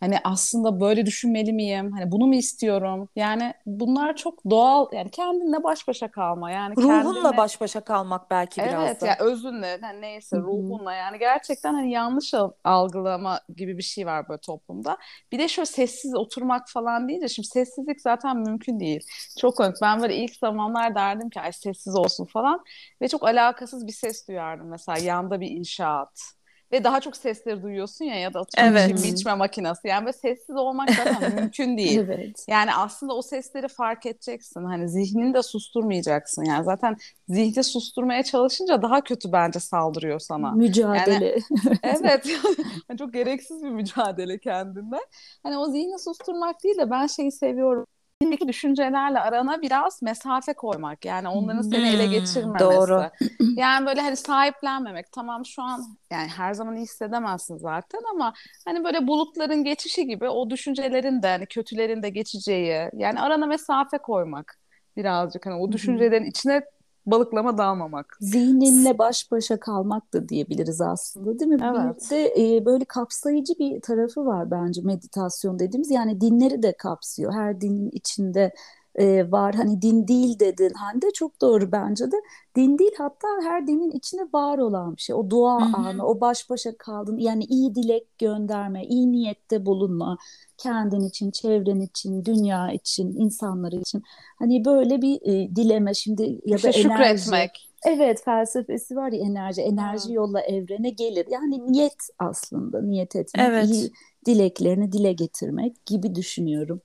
Hani 0.00 0.18
aslında 0.24 0.80
böyle 0.80 1.06
düşünmeli 1.06 1.52
miyim? 1.52 1.92
Hani 1.92 2.12
bunu 2.12 2.26
mu 2.26 2.34
istiyorum? 2.34 3.08
Yani 3.16 3.54
bunlar 3.66 4.16
çok 4.16 4.50
doğal. 4.50 4.86
Yani 4.92 5.10
kendinle 5.10 5.62
baş 5.64 5.88
başa 5.88 6.10
kalma. 6.10 6.50
Yani 6.50 6.74
ruhunla 6.76 7.22
kendine... 7.22 7.36
baş 7.36 7.60
başa 7.60 7.80
kalmak 7.80 8.30
belki 8.30 8.60
evet, 8.60 8.70
biraz 8.70 8.82
da. 8.82 8.86
Evet 8.86 9.02
ya 9.02 9.08
yani 9.08 9.30
özünle 9.30 9.78
hani 9.80 10.00
neyse 10.00 10.36
ruhunla 10.36 10.94
yani 10.94 11.18
gerçekten 11.18 11.74
hani 11.74 11.90
yanlış 11.90 12.34
algılama 12.64 13.40
gibi 13.56 13.78
bir 13.78 13.82
şey 13.82 14.06
var 14.06 14.28
böyle 14.28 14.40
toplumda. 14.40 14.98
Bir 15.32 15.38
de 15.38 15.48
şöyle 15.48 15.66
sessiz 15.66 16.14
oturmak 16.14 16.68
falan 16.68 17.08
deyince 17.08 17.28
şimdi 17.28 17.48
sessizlik 17.48 18.00
zaten 18.00 18.36
mümkün 18.36 18.80
değil. 18.80 19.00
Çok 19.38 19.56
komik. 19.56 19.76
Ben 19.82 20.02
böyle 20.02 20.16
ilk 20.16 20.36
zamanlar 20.36 20.94
derdim 20.94 21.30
ki 21.30 21.40
ay 21.40 21.52
sessiz 21.52 21.96
olsun 21.96 22.24
falan 22.24 22.64
ve 23.02 23.08
çok 23.08 23.24
alakasız 23.24 23.86
bir 23.86 23.92
ses 23.92 24.28
duyardım 24.28 24.68
mesela 24.68 24.98
yanda 24.98 25.40
bir 25.40 25.50
inşaat 25.50 26.37
ve 26.72 26.84
daha 26.84 27.00
çok 27.00 27.16
sesleri 27.16 27.62
duyuyorsun 27.62 28.04
ya 28.04 28.14
ya 28.18 28.34
da 28.34 28.44
evet. 28.56 29.04
içme 29.04 29.34
makinesi. 29.34 29.88
Yani 29.88 30.04
böyle 30.04 30.12
sessiz 30.12 30.56
olmak 30.56 30.90
zaten 30.90 31.34
mümkün 31.40 31.76
değil. 31.76 31.98
Evet. 31.98 32.44
Yani 32.48 32.74
aslında 32.74 33.14
o 33.14 33.22
sesleri 33.22 33.68
fark 33.68 34.06
edeceksin. 34.06 34.64
Hani 34.64 34.88
zihnini 34.88 35.34
de 35.34 35.42
susturmayacaksın. 35.42 36.44
Yani 36.44 36.64
zaten 36.64 36.96
zihni 37.28 37.64
susturmaya 37.64 38.22
çalışınca 38.22 38.82
daha 38.82 39.00
kötü 39.00 39.32
bence 39.32 39.60
saldırıyor 39.60 40.18
sana. 40.18 40.52
Mücadele. 40.52 41.24
Yani, 41.24 41.42
evet. 41.82 42.26
çok 42.98 43.12
gereksiz 43.12 43.62
bir 43.62 43.70
mücadele 43.70 44.38
kendinde. 44.38 44.96
Hani 45.42 45.58
o 45.58 45.66
zihni 45.66 45.98
susturmak 45.98 46.64
değil 46.64 46.78
de 46.78 46.90
ben 46.90 47.06
şeyi 47.06 47.32
seviyorum 47.32 47.86
zihnindeki 48.22 48.48
düşüncelerle 48.48 49.20
arana 49.20 49.62
biraz 49.62 50.02
mesafe 50.02 50.54
koymak. 50.54 51.04
Yani 51.04 51.28
onların 51.28 51.62
seni 51.62 51.78
hmm, 51.78 52.00
ele 52.00 52.06
geçirmemesi. 52.06 52.64
Doğru. 52.64 53.10
Yani 53.56 53.86
böyle 53.86 54.00
hani 54.00 54.16
sahiplenmemek. 54.16 55.12
Tamam 55.12 55.46
şu 55.46 55.62
an 55.62 55.80
yani 56.10 56.28
her 56.28 56.54
zaman 56.54 56.76
iyi 56.76 56.82
hissedemezsin 56.82 57.56
zaten 57.56 58.00
ama 58.14 58.32
hani 58.64 58.84
böyle 58.84 59.06
bulutların 59.06 59.64
geçişi 59.64 60.06
gibi 60.06 60.28
o 60.28 60.50
düşüncelerin 60.50 61.22
de 61.22 61.28
hani 61.28 61.46
kötülerin 61.46 62.02
de 62.02 62.08
geçeceği 62.10 62.90
yani 62.92 63.20
arana 63.20 63.46
mesafe 63.46 63.98
koymak 63.98 64.58
birazcık 64.96 65.46
hani 65.46 65.54
o 65.54 65.72
düşüncelerin 65.72 66.24
içine 66.24 66.62
balıklama 67.10 67.58
dalmamak. 67.58 68.16
Zihninle 68.20 68.98
baş 68.98 69.30
başa 69.30 69.60
kalmak 69.60 70.12
da 70.14 70.28
diyebiliriz 70.28 70.80
aslında 70.80 71.38
değil 71.38 71.50
mi? 71.50 71.58
Evet. 71.62 72.08
Bir 72.10 72.16
de 72.16 72.56
e, 72.56 72.64
böyle 72.64 72.84
kapsayıcı 72.84 73.54
bir 73.58 73.80
tarafı 73.80 74.26
var 74.26 74.50
bence 74.50 74.82
meditasyon 74.82 75.58
dediğimiz. 75.58 75.90
Yani 75.90 76.20
dinleri 76.20 76.62
de 76.62 76.76
kapsıyor. 76.76 77.32
Her 77.32 77.60
dinin 77.60 77.90
içinde 77.92 78.52
e, 78.98 79.30
var. 79.30 79.54
Hani 79.54 79.82
din 79.82 80.08
değil 80.08 80.38
dedin 80.38 80.72
Hande 80.74 81.10
çok 81.10 81.40
doğru 81.40 81.72
bence 81.72 82.04
de. 82.04 82.16
Din 82.56 82.78
değil 82.78 82.90
hatta 82.98 83.28
her 83.42 83.66
dinin 83.66 83.90
içine 83.90 84.22
var 84.32 84.58
olan 84.58 84.96
bir 84.96 85.00
şey. 85.00 85.14
O 85.14 85.30
dua 85.30 85.60
Hı-hı. 85.60 85.76
anı, 85.76 86.06
o 86.06 86.20
baş 86.20 86.50
başa 86.50 86.76
kaldın. 86.78 87.18
Yani 87.18 87.44
iyi 87.44 87.74
dilek 87.74 88.18
gönderme, 88.18 88.84
iyi 88.84 89.12
niyette 89.12 89.66
bulunma. 89.66 90.18
Kendin 90.58 91.00
için, 91.00 91.30
çevren 91.30 91.80
için, 91.80 92.24
dünya 92.24 92.72
için, 92.72 93.16
insanlar 93.16 93.72
için. 93.72 94.02
Hani 94.38 94.64
böyle 94.64 95.02
bir 95.02 95.20
e, 95.22 95.56
dileme 95.56 95.94
şimdi 95.94 96.22
ya 96.22 96.56
işte 96.56 96.68
da 96.68 96.78
enerji. 96.78 96.82
Şükretmek. 96.82 97.68
Evet 97.86 98.24
felsefesi 98.24 98.96
var 98.96 99.12
ya 99.12 99.20
enerji. 99.20 99.62
Enerji 99.62 100.12
yolla 100.12 100.40
evrene 100.40 100.90
gelir. 100.90 101.26
Yani 101.30 101.72
niyet 101.72 102.08
aslında 102.18 102.82
niyet 102.82 103.16
etmek. 103.16 103.46
Evet. 103.48 103.68
iyi 103.70 103.90
dileklerini 104.26 104.92
dile 104.92 105.12
getirmek 105.12 105.86
gibi 105.86 106.14
düşünüyorum. 106.14 106.80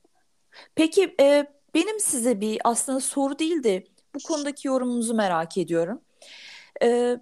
Peki 0.76 1.16
e, 1.20 1.46
benim 1.76 2.00
size 2.00 2.42
bir 2.42 2.62
aslında 2.64 3.00
soru 3.00 3.40
değil 3.40 3.64
de 3.64 3.84
bu 4.16 4.20
konudaki 4.24 4.68
yorumunuzu 4.68 5.14
merak 5.14 5.58
ediyorum. 5.58 6.02
Ee, 6.84 7.18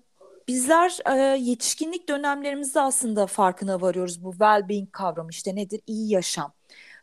bizler 0.48 1.00
e, 1.12 1.38
yetişkinlik 1.38 2.10
dönemlerimizde 2.10 2.82
aslında 2.82 3.28
farkına 3.28 3.82
varıyoruz 3.82 4.24
bu 4.24 4.32
well-being 4.32 4.92
kavramı 4.92 5.30
işte 5.30 5.56
nedir? 5.56 5.82
İyi 5.88 6.12
yaşam. 6.14 6.54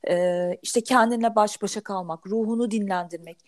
Ee, 0.08 0.58
işte 0.62 0.80
kendinle 0.80 1.36
baş 1.36 1.62
başa 1.62 1.80
kalmak, 1.80 2.26
ruhunu 2.26 2.70
dinlendirmek. 2.70 3.38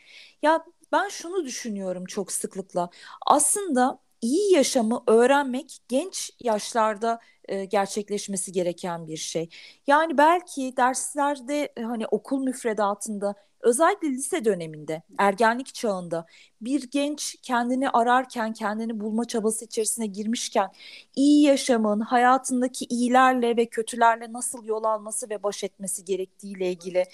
Ya 0.42 0.64
ben 0.92 1.08
şunu 1.08 1.44
düşünüyorum 1.44 2.04
çok 2.04 2.32
sıklıkla. 2.32 2.90
Aslında 3.26 3.98
iyi 4.20 4.54
yaşamı 4.54 5.02
öğrenmek 5.06 5.78
genç 5.88 6.30
yaşlarda 6.40 7.20
e, 7.50 7.64
gerçekleşmesi 7.64 8.52
gereken 8.52 9.06
bir 9.08 9.16
şey. 9.16 9.48
Yani 9.86 10.18
belki 10.18 10.76
derslerde 10.76 11.72
e, 11.76 11.82
hani 11.82 12.06
okul 12.06 12.42
müfredatında 12.44 13.34
özellikle 13.60 14.08
lise 14.08 14.44
döneminde, 14.44 15.02
ergenlik 15.18 15.74
çağında 15.74 16.26
bir 16.60 16.90
genç 16.90 17.36
kendini 17.42 17.90
ararken, 17.90 18.52
kendini 18.52 19.00
bulma 19.00 19.24
çabası 19.24 19.64
içerisine 19.64 20.06
girmişken 20.06 20.70
iyi 21.16 21.42
yaşamın, 21.44 22.00
hayatındaki 22.00 22.84
iyilerle 22.84 23.56
ve 23.56 23.66
kötülerle 23.66 24.32
nasıl 24.32 24.64
yol 24.64 24.84
alması 24.84 25.30
ve 25.30 25.42
baş 25.42 25.64
etmesi 25.64 26.04
gerektiğiyle 26.04 26.70
ilgili 26.72 27.04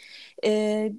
e, 0.44 0.92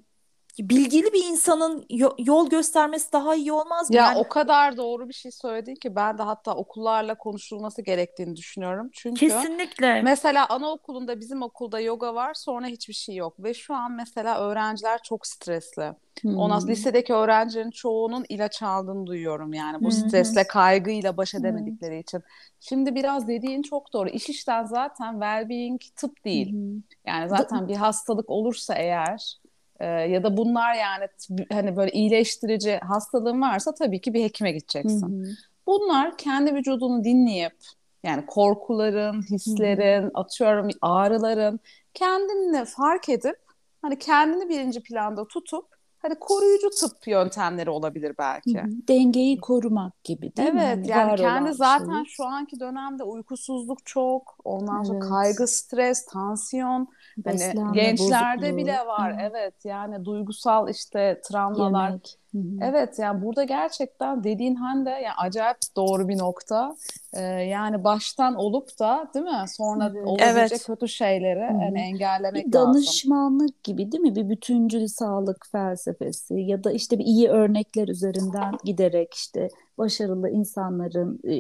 bilgili 0.60 1.14
bir 1.14 1.26
insanın 1.26 1.86
yol 2.18 2.50
göstermesi 2.50 3.14
daha 3.14 3.36
iyi 3.36 3.52
olmaz 3.52 3.90
mı? 3.90 3.96
Ya 3.96 4.06
yani... 4.06 4.18
o 4.18 4.30
kadar 4.30 4.78
doğru 4.78 5.10
bir 5.10 5.14
şey 5.14 5.32
söyledin 5.32 5.76
ki 5.76 5.96
ben 5.96 6.18
de 6.18 6.24
hatta 6.24 6.56
okullarla 6.56 7.16
konuşulması 7.16 7.82
gerektiğini 7.82 8.36
düşünüyorum. 8.36 8.90
Çünkü 8.94 9.28
Kesinlikle. 9.28 10.02
Mesela 10.02 10.50
anaokulunda 10.50 11.20
bizim 11.20 11.42
okulda 11.42 11.80
yoga 11.80 12.16
var 12.16 12.34
sonra 12.34 12.68
hiçbir 12.68 12.94
şey 12.94 13.16
yok 13.16 13.34
ve 13.40 13.54
şu 13.54 13.76
an 13.76 13.92
mesela 13.92 14.40
öğrenciler 14.40 15.00
çok 15.04 15.28
stresli. 15.28 15.94
Hmm. 16.22 16.38
Ondan 16.38 16.68
lisedeki 16.68 17.14
öğrencilerin 17.14 17.72
çoğunun 17.72 18.26
ilaç 18.30 18.64
aldığını 18.64 19.08
duyuyorum 19.08 19.54
yani 19.54 19.78
bu 19.80 19.86
hmm. 19.86 19.92
stresle 19.92 20.48
kaygıyla 20.48 21.18
baş 21.18 21.36
edemedikleri 21.36 21.94
hmm. 21.94 22.00
için. 22.00 22.22
Şimdi 22.60 22.96
biraz 22.96 23.28
dediğin 23.28 23.62
çok 23.62 23.94
doğru. 23.94 24.10
İş 24.10 24.30
işten 24.30 24.64
zaten 24.64 25.14
well-being 25.14 25.80
tıp 25.96 26.26
değil. 26.26 26.52
Hmm. 26.52 26.82
Yani 27.06 27.30
zaten 27.30 27.68
bir 27.68 27.76
hastalık 27.76 28.30
olursa 28.30 28.74
eğer 28.76 29.38
ee, 29.80 29.86
ya 29.86 30.24
da 30.24 30.38
bunlar 30.38 30.74
yani 30.74 31.08
hani 31.52 31.76
böyle 31.76 31.92
iyileştirici 31.92 32.78
hastalığın 32.78 33.42
varsa 33.42 33.74
tabii 33.74 34.02
ki 34.02 34.14
bir 34.14 34.24
hekime 34.24 34.52
gideceksin. 34.52 35.26
Hı 35.26 35.30
hı. 35.30 35.34
Bunlar 35.68 36.18
kendi 36.18 36.56
vücudunu 36.56 37.04
dinleyip 37.04 37.58
yani 38.04 38.26
korkuların, 38.26 39.22
hislerin, 39.22 40.04
hı 40.04 40.08
hı. 40.08 40.12
atıyorum 40.14 40.70
ağrıların 40.82 41.60
kendini 41.94 42.66
fark 42.66 43.10
edip 43.10 43.36
hani 43.82 44.00
kendini 44.00 44.50
birinci 44.50 44.84
planda 44.84 45.28
tutup 45.28 45.77
hani 46.08 46.20
koruyucu 46.20 46.70
tıp 46.70 47.08
yöntemleri 47.08 47.70
olabilir 47.70 48.16
belki. 48.20 48.64
Dengeyi 48.88 49.38
korumak 49.38 50.04
gibi 50.04 50.36
değil 50.36 50.50
evet, 50.52 50.54
mi? 50.54 50.62
Evet 50.62 50.96
hani 50.96 51.10
yani 51.10 51.16
kendi 51.16 51.54
zaten 51.54 52.04
şey. 52.04 52.14
şu 52.14 52.26
anki 52.26 52.60
dönemde 52.60 53.04
uykusuzluk 53.04 53.86
çok, 53.86 54.38
ondan 54.44 54.84
sonra 54.84 55.00
evet. 55.00 55.10
kaygı, 55.10 55.48
stres, 55.48 56.06
tansiyon 56.06 56.88
hani 57.26 57.74
gençlerde 57.74 58.42
bozukluğu. 58.42 58.58
bile 58.58 58.78
var. 58.88 59.14
Hı. 59.14 59.22
Evet 59.22 59.66
yani 59.66 60.06
duygusal 60.06 60.70
işte 60.70 61.22
travmalar. 61.24 61.88
Yemek. 61.88 62.20
Evet 62.62 63.00
yani 63.00 63.22
burada 63.22 63.44
gerçekten 63.44 64.24
dediğin 64.24 64.56
Hande 64.56 64.90
yani 64.90 65.14
acayip 65.18 65.58
doğru 65.76 66.08
bir 66.08 66.18
nokta. 66.18 66.76
Ee, 67.14 67.22
yani 67.24 67.84
baştan 67.84 68.36
olup 68.36 68.80
da 68.80 69.12
değil 69.14 69.26
mi 69.26 69.46
sonra 69.48 69.92
evet. 69.92 70.08
olabilecek 70.08 70.52
evet. 70.52 70.66
kötü 70.66 70.88
şeyleri 70.88 71.40
Hı-hı. 71.40 71.64
yani 71.64 71.80
engellemek 71.80 72.48
bir 72.48 72.54
danışmanlık 72.54 73.42
lazım. 73.42 73.56
gibi 73.64 73.92
değil 73.92 74.02
mi? 74.02 74.16
Bir 74.16 74.30
bütüncül 74.30 74.88
sağlık 74.88 75.46
felsefesi 75.52 76.34
ya 76.34 76.64
da 76.64 76.72
işte 76.72 77.00
bir 77.00 77.06
iyi 77.06 77.30
örnekler 77.30 77.88
üzerinden 77.88 78.54
giderek 78.64 79.14
işte 79.14 79.48
başarılı 79.78 80.30
insanların 80.30 81.20
e, 81.28 81.36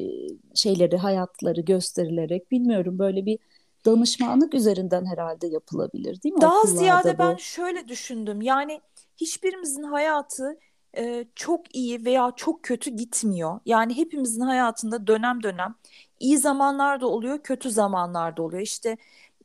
şeyleri 0.56 0.98
hayatları 0.98 1.62
gösterilerek 1.62 2.52
bilmiyorum 2.52 3.00
böyle 3.00 3.26
bir 3.26 3.40
danışmanlık 3.86 4.54
üzerinden 4.54 5.06
herhalde 5.06 5.48
yapılabilir 5.48 6.22
değil 6.22 6.36
mi? 6.36 6.42
Daha 6.42 6.60
Okullarda 6.60 6.80
ziyade 6.80 7.14
bu. 7.14 7.20
ben 7.20 7.36
şöyle 7.36 7.88
düşündüm. 7.88 8.42
Yani 8.42 8.82
hiçbirimizin 9.18 9.84
hayatı 9.84 10.58
e, 10.98 11.26
çok 11.36 11.76
iyi 11.76 12.06
veya 12.06 12.32
çok 12.36 12.64
kötü 12.64 12.92
gitmiyor. 12.92 13.60
Yani 13.66 13.98
hepimizin 13.98 14.42
hayatında 14.42 15.08
dönem 15.08 15.44
dönem 15.44 15.76
iyi 16.20 16.38
zamanlar 16.38 17.02
da 17.02 17.08
oluyor, 17.08 17.44
kötü 17.44 17.72
zamanlar 17.72 18.38
da 18.38 18.42
oluyor. 18.44 18.62
İşte 18.62 18.98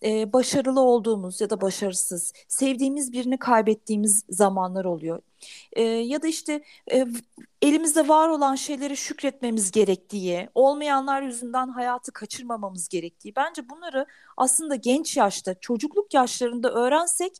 e, 0.04 0.32
başarılı 0.32 0.80
olduğumuz 0.80 1.40
ya 1.40 1.50
da 1.50 1.60
başarısız, 1.60 2.32
sevdiğimiz 2.48 3.12
birini 3.12 3.38
kaybettiğimiz 3.38 4.24
zamanlar 4.28 4.84
oluyor. 4.84 5.22
E, 5.72 5.82
ya 5.82 6.22
da 6.22 6.26
işte 6.28 6.62
e, 6.92 7.06
elimizde 7.62 8.08
var 8.08 8.28
olan 8.28 8.54
şeylere 8.54 8.96
şükretmemiz 8.96 9.70
gerektiği, 9.70 10.48
olmayanlar 10.54 11.22
yüzünden 11.22 11.68
hayatı 11.68 12.12
kaçırmamamız 12.12 12.88
gerektiği. 12.88 13.36
Bence 13.36 13.68
bunları 13.68 14.06
aslında 14.36 14.74
genç 14.76 15.16
yaşta, 15.16 15.54
çocukluk 15.60 16.14
yaşlarında 16.14 16.72
öğrensek 16.72 17.32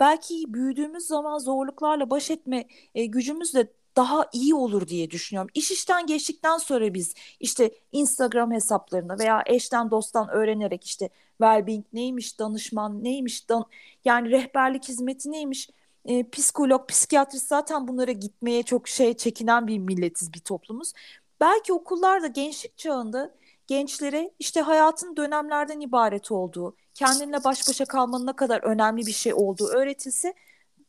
belki 0.00 0.44
büyüdüğümüz 0.48 1.06
zaman 1.06 1.38
zorluklarla 1.38 2.10
baş 2.10 2.30
etme 2.30 2.66
e, 2.94 3.06
gücümüz 3.06 3.54
de 3.54 3.72
daha 3.96 4.28
iyi 4.32 4.54
olur 4.54 4.88
diye 4.88 5.10
düşünüyorum. 5.10 5.50
İş 5.54 5.70
işten 5.70 6.06
geçtikten 6.06 6.58
sonra 6.58 6.94
biz 6.94 7.14
işte 7.40 7.70
Instagram 7.92 8.52
hesaplarını 8.52 9.18
veya 9.18 9.42
eşten 9.46 9.90
dosttan 9.90 10.28
öğrenerek 10.28 10.84
işte 10.84 11.10
well-being 11.40 11.84
neymiş, 11.92 12.38
danışman 12.38 13.04
neymiş, 13.04 13.48
dan 13.48 13.64
yani 14.04 14.30
rehberlik 14.30 14.88
hizmeti 14.88 15.32
neymiş, 15.32 15.70
e, 16.04 16.30
psikolog, 16.30 16.88
psikiyatrist 16.88 17.48
zaten 17.48 17.88
bunlara 17.88 18.12
gitmeye 18.12 18.62
çok 18.62 18.88
şey 18.88 19.14
çekinen 19.16 19.66
bir 19.66 19.78
milletiz, 19.78 20.32
bir 20.32 20.40
toplumuz. 20.40 20.92
Belki 21.40 21.72
okullarda 21.72 22.26
gençlik 22.26 22.78
çağında 22.78 23.34
gençlere 23.66 24.30
işte 24.38 24.60
hayatın 24.60 25.16
dönemlerden 25.16 25.80
ibaret 25.80 26.32
olduğu, 26.32 26.76
kendinle 26.94 27.44
baş 27.44 27.68
başa 27.68 27.84
kalmanın 27.84 28.26
ne 28.26 28.32
kadar 28.32 28.62
önemli 28.62 29.06
bir 29.06 29.12
şey 29.12 29.34
olduğu 29.34 29.66
öğretilse 29.68 30.34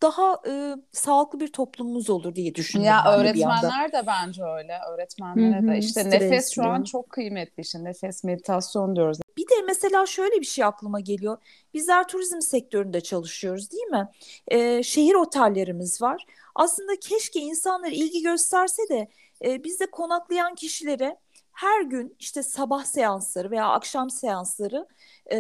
daha 0.01 0.41
e, 0.47 0.75
sağlıklı 0.91 1.39
bir 1.39 1.47
toplumumuz 1.47 2.09
olur 2.09 2.35
diye 2.35 2.55
düşünüyorum. 2.55 2.99
Ya 3.05 3.17
öğretmenler 3.17 3.91
de 3.91 4.03
bence 4.07 4.43
öyle. 4.43 4.79
Öğretmenlere 4.91 5.61
Hı-hı, 5.61 5.67
de 5.67 5.77
işte 5.77 6.01
stresli. 6.01 6.19
nefes 6.25 6.53
şu 6.53 6.63
an 6.63 6.83
çok 6.83 7.09
kıymetli 7.09 7.61
işte 7.61 7.83
nefes 7.83 8.23
meditasyon 8.23 8.95
diyoruz. 8.95 9.19
Bir 9.37 9.43
de 9.43 9.61
mesela 9.65 10.05
şöyle 10.05 10.41
bir 10.41 10.45
şey 10.45 10.63
aklıma 10.65 10.99
geliyor. 10.99 11.37
Bizler 11.73 12.07
turizm 12.07 12.41
sektöründe 12.41 13.01
çalışıyoruz 13.01 13.71
değil 13.71 13.87
mi? 13.87 14.07
Ee, 14.47 14.83
şehir 14.83 15.13
otellerimiz 15.13 16.01
var. 16.01 16.25
Aslında 16.55 16.99
keşke 16.99 17.39
insanlar 17.39 17.89
ilgi 17.91 18.21
gösterse 18.21 18.81
de 18.89 19.07
e, 19.45 19.63
bizde 19.63 19.85
konaklayan 19.91 20.55
kişilere 20.55 21.17
her 21.51 21.81
gün 21.81 22.15
işte 22.19 22.43
sabah 22.43 22.83
seansları 22.83 23.51
veya 23.51 23.65
akşam 23.69 24.09
seansları 24.09 24.87
e, 25.31 25.37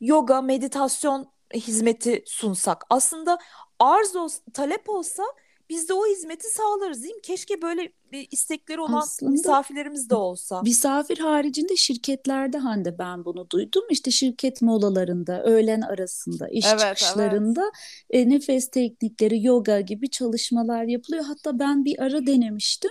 yoga, 0.00 0.42
meditasyon 0.42 1.30
hizmeti 1.54 2.22
sunsak. 2.26 2.84
Aslında 2.90 3.38
arz 3.78 4.16
olsa, 4.16 4.42
talep 4.54 4.88
olsa 4.88 5.24
biz 5.70 5.88
de 5.88 5.94
o 5.94 6.06
hizmeti 6.06 6.48
sağlarız 6.48 7.02
değil 7.02 7.14
mi? 7.14 7.22
Keşke 7.22 7.62
böyle 7.62 7.92
istekleri 8.30 8.80
olan 8.80 8.98
Aslında, 8.98 9.30
misafirlerimiz 9.30 10.10
de 10.10 10.14
olsa. 10.14 10.62
Misafir 10.62 11.18
haricinde 11.18 11.76
şirketlerde 11.76 12.58
Hande 12.58 12.98
ben 12.98 13.24
bunu 13.24 13.50
duydum. 13.50 13.82
İşte 13.90 14.10
şirket 14.10 14.62
molalarında, 14.62 15.42
öğlen 15.42 15.80
arasında, 15.80 16.48
iş 16.48 16.66
evet, 16.66 16.80
çıkışlarında 16.80 17.70
evet. 18.12 18.26
E, 18.26 18.28
nefes 18.28 18.68
teknikleri, 18.68 19.44
yoga 19.44 19.80
gibi 19.80 20.10
çalışmalar 20.10 20.84
yapılıyor. 20.84 21.24
Hatta 21.24 21.58
ben 21.58 21.84
bir 21.84 22.02
ara 22.02 22.26
denemiştim. 22.26 22.90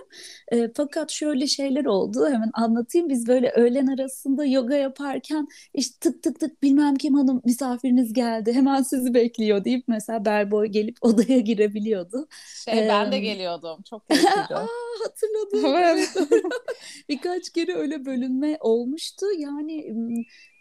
E, 0.52 0.72
fakat 0.74 1.12
şöyle 1.12 1.48
şeyler 1.48 1.86
oldu. 1.86 2.28
Hemen 2.30 2.52
anlatayım. 2.54 3.10
Biz 3.10 3.28
böyle 3.28 3.50
öğlen 3.50 3.88
arasında 3.88 4.46
yoga 4.46 4.76
yaparken 4.76 5.48
işte 5.74 6.00
tık 6.00 6.24
tık 6.24 6.40
tık 6.40 6.64
bilmem 6.64 6.96
kim 6.96 7.14
hanım 7.14 7.42
misafiriniz 7.46 8.14
geldi. 8.14 8.54
Hemen 8.54 8.82
sizi 8.82 9.14
bekliyor 9.14 9.66
deyip 9.66 9.84
mesela 9.88 10.26
berboy 10.26 10.68
gelip 10.68 10.98
odaya 11.02 11.40
girebiliyordu. 11.40 12.28
Şey 12.66 12.86
ee, 12.86 12.90
ben 12.90 13.12
de 13.12 13.20
geliyordum. 13.20 13.82
Çok 13.90 14.10
keyifliydi 14.10 14.56
hatırladım. 15.10 15.76
Evet. 15.76 16.18
Birkaç 17.10 17.50
kere 17.50 17.76
öyle 17.76 18.06
bölünme 18.06 18.58
olmuştu. 18.60 19.26
Yani 19.38 19.94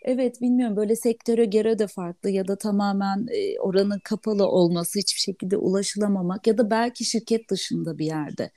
evet 0.02 0.40
bilmiyorum 0.40 0.76
böyle 0.76 0.96
sektöre 0.96 1.44
göre 1.44 1.78
de 1.78 1.86
farklı 1.86 2.30
ya 2.30 2.48
da 2.48 2.56
tamamen 2.56 3.26
oranın 3.60 3.98
kapalı 4.04 4.46
olması 4.46 4.98
hiçbir 4.98 5.20
şekilde 5.20 5.56
ulaşılamamak 5.56 6.46
ya 6.46 6.58
da 6.58 6.70
belki 6.70 7.04
şirket 7.04 7.50
dışında 7.50 7.98
bir 7.98 8.06
yerde 8.06 8.50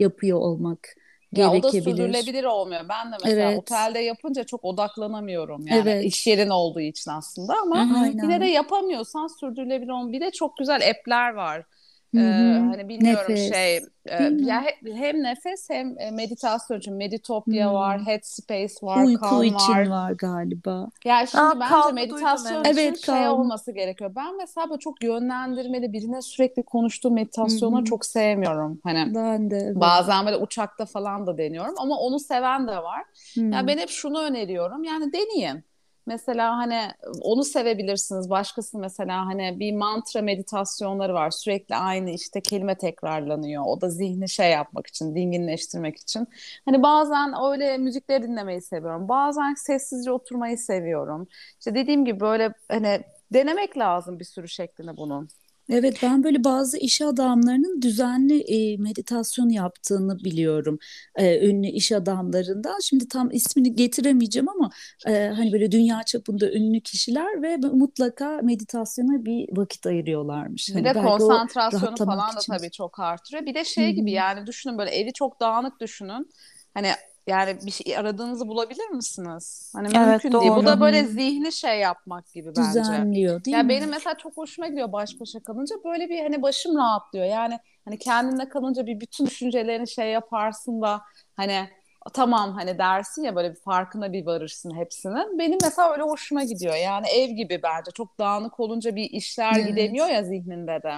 yapıyor 0.00 0.38
olmak 0.38 0.96
ya 1.36 1.52
o 1.52 1.62
da 1.62 1.70
sürdürülebilir 1.70 2.44
olmuyor. 2.44 2.88
Ben 2.88 3.12
de 3.12 3.16
mesela 3.24 3.50
evet. 3.50 3.58
otelde 3.58 3.98
yapınca 3.98 4.44
çok 4.44 4.64
odaklanamıyorum. 4.64 5.66
Yani 5.66 5.80
evet. 5.80 6.04
iş 6.04 6.26
yerin 6.26 6.48
olduğu 6.48 6.80
için 6.80 7.10
aslında 7.10 7.54
ama 7.62 7.76
Aynen. 7.76 8.22
yine 8.22 8.40
de 8.40 8.46
yapamıyorsan 8.46 9.26
sürdürülebilir 9.40 9.90
olmuyor. 9.90 10.12
Bir 10.12 10.20
de 10.20 10.30
çok 10.30 10.56
güzel 10.56 10.90
app'ler 10.90 11.34
var. 11.34 11.64
Ee, 12.14 12.62
hani 12.70 12.88
bilmiyorum 12.88 13.24
nefes. 13.28 13.52
şey 13.52 13.76
e, 14.06 14.22
ya 14.38 14.64
hem 14.94 15.22
nefes 15.22 15.70
hem 15.70 15.94
meditasyon 16.12 16.78
için 16.78 16.94
Meditopia 16.94 17.66
hmm. 17.66 17.74
var, 17.74 18.06
Headspace 18.06 18.74
var, 18.82 19.04
Uyku 19.04 19.24
Calm 19.30 19.42
için 19.42 19.72
var. 19.72 19.86
var 19.86 20.12
galiba. 20.12 20.88
Ya 21.04 21.26
şimdi 21.26 21.44
Aa, 21.44 21.60
bence 21.60 21.92
meditasyon 21.92 22.60
için 22.60 22.72
evet, 22.72 22.98
şey 22.98 23.14
calm. 23.14 23.40
olması 23.40 23.72
gerekiyor. 23.72 24.12
Ben 24.16 24.36
mesela 24.36 24.70
böyle 24.70 24.78
çok 24.78 25.04
yönlendirmeli 25.04 25.92
birine 25.92 26.22
sürekli 26.22 26.62
konuştuğu 26.62 27.10
meditasyonu 27.10 27.78
hmm. 27.78 27.84
çok 27.84 28.06
sevmiyorum. 28.06 28.80
Hani 28.84 29.14
ben 29.14 29.50
de. 29.50 29.56
Evet. 29.56 29.76
Bazen 29.76 30.26
böyle 30.26 30.36
uçakta 30.36 30.86
falan 30.86 31.26
da 31.26 31.38
deniyorum 31.38 31.74
ama 31.78 31.96
onu 31.98 32.20
seven 32.20 32.68
de 32.68 32.76
var. 32.76 33.02
Hmm. 33.34 33.52
Ya 33.52 33.66
ben 33.66 33.78
hep 33.78 33.88
şunu 33.88 34.20
öneriyorum. 34.20 34.84
Yani 34.84 35.12
deneyin. 35.12 35.64
Mesela 36.06 36.56
hani 36.56 36.90
onu 37.22 37.44
sevebilirsiniz. 37.44 38.30
Başkası 38.30 38.78
mesela 38.78 39.26
hani 39.26 39.60
bir 39.60 39.72
mantra 39.76 40.22
meditasyonları 40.22 41.14
var. 41.14 41.30
Sürekli 41.30 41.76
aynı 41.76 42.10
işte 42.10 42.40
kelime 42.40 42.78
tekrarlanıyor. 42.78 43.64
O 43.66 43.80
da 43.80 43.90
zihni 43.90 44.28
şey 44.28 44.50
yapmak 44.50 44.86
için, 44.86 45.14
dinginleştirmek 45.14 45.96
için. 45.98 46.26
Hani 46.64 46.82
bazen 46.82 47.34
öyle 47.52 47.78
müzikleri 47.78 48.22
dinlemeyi 48.22 48.62
seviyorum. 48.62 49.08
Bazen 49.08 49.54
sessizce 49.54 50.10
oturmayı 50.12 50.58
seviyorum. 50.58 51.28
İşte 51.58 51.74
dediğim 51.74 52.04
gibi 52.04 52.20
böyle 52.20 52.54
hani 52.68 53.00
denemek 53.32 53.78
lazım 53.78 54.18
bir 54.18 54.24
sürü 54.24 54.48
şeklinde 54.48 54.96
bunun. 54.96 55.28
Evet 55.70 55.98
ben 56.02 56.24
böyle 56.24 56.44
bazı 56.44 56.78
iş 56.78 57.02
adamlarının 57.02 57.82
düzenli 57.82 58.40
e, 58.40 58.76
meditasyon 58.76 59.48
yaptığını 59.48 60.18
biliyorum. 60.18 60.78
E, 61.16 61.48
ünlü 61.48 61.66
iş 61.66 61.92
adamlarından. 61.92 62.78
Şimdi 62.82 63.08
tam 63.08 63.30
ismini 63.30 63.74
getiremeyeceğim 63.74 64.48
ama 64.48 64.70
e, 65.06 65.26
hani 65.26 65.52
böyle 65.52 65.72
dünya 65.72 66.02
çapında 66.02 66.52
ünlü 66.52 66.80
kişiler 66.80 67.42
ve 67.42 67.56
mutlaka 67.56 68.40
meditasyona 68.42 69.24
bir 69.24 69.56
vakit 69.56 69.86
ayırıyorlarmış. 69.86 70.68
Bir 70.68 70.74
hani 70.74 70.84
de 70.84 70.92
konsantrasyonu 70.92 71.96
falan 71.96 72.36
da 72.36 72.40
tabii 72.48 72.70
çok 72.70 73.00
artırıyor. 73.00 73.46
Bir 73.46 73.54
de 73.54 73.64
şey 73.64 73.92
gibi 73.92 74.10
yani 74.10 74.46
düşünün 74.46 74.78
böyle 74.78 74.90
evi 74.90 75.12
çok 75.12 75.40
dağınık 75.40 75.80
düşünün. 75.80 76.28
Hani 76.74 76.88
yani 77.26 77.58
bir 77.66 77.70
şey 77.70 77.98
aradığınızı 77.98 78.48
bulabilir 78.48 78.88
misiniz? 78.88 79.72
Hani 79.76 79.88
evet, 79.96 80.06
mümkün 80.06 80.32
doğru. 80.32 80.42
değil. 80.42 80.52
Bu 80.56 80.66
da 80.66 80.80
böyle 80.80 81.04
zihni 81.04 81.52
şey 81.52 81.80
yapmak 81.80 82.32
gibi 82.32 82.48
bence. 82.48 82.80
Düzenliyor 82.80 83.44
değil 83.44 83.56
yani 83.56 83.64
mi? 83.64 83.68
Benim 83.68 83.90
mesela 83.90 84.14
çok 84.14 84.36
hoşuma 84.36 84.68
gidiyor 84.68 84.92
baş 84.92 85.20
başa 85.20 85.40
kalınca. 85.40 85.76
Böyle 85.84 86.08
bir 86.08 86.22
hani 86.22 86.42
başım 86.42 86.76
rahatlıyor. 86.76 87.26
Yani 87.26 87.58
hani 87.84 87.98
kendinde 87.98 88.48
kalınca 88.48 88.86
bir 88.86 89.00
bütün 89.00 89.26
düşüncelerini 89.26 89.88
şey 89.88 90.10
yaparsın 90.10 90.82
da 90.82 91.02
hani 91.36 91.68
tamam 92.12 92.52
hani 92.52 92.78
dersin 92.78 93.22
ya 93.22 93.36
böyle 93.36 93.50
bir 93.50 93.60
farkına 93.60 94.12
bir 94.12 94.26
varırsın 94.26 94.76
hepsinin. 94.76 95.38
Benim 95.38 95.58
mesela 95.62 95.92
öyle 95.92 96.02
hoşuma 96.02 96.44
gidiyor. 96.44 96.74
Yani 96.74 97.06
ev 97.08 97.30
gibi 97.30 97.60
bence. 97.62 97.90
Çok 97.94 98.18
dağınık 98.18 98.60
olunca 98.60 98.96
bir 98.96 99.10
işler 99.10 99.52
evet. 99.56 99.68
gidemiyor 99.68 100.06
ya 100.06 100.22
zihninde 100.22 100.82
de. 100.82 100.94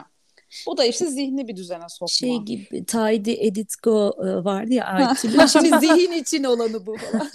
Bu 0.67 0.77
da 0.77 0.85
işte 0.85 1.07
zihni 1.07 1.49
bir 1.49 1.57
düzene 1.57 1.89
sokma. 1.89 2.09
Şey 2.09 2.39
gibi 2.39 2.85
Tidy 2.85 3.47
Edit 3.47 3.83
Go 3.83 4.13
e, 4.27 4.45
vardı 4.45 4.75
ya 4.75 4.85
Aytül'ün. 4.87 5.47
Şimdi 5.47 5.79
zihin 5.87 6.13
için 6.13 6.45
olanı 6.45 6.87
bu 6.87 6.97
falan. 6.97 7.31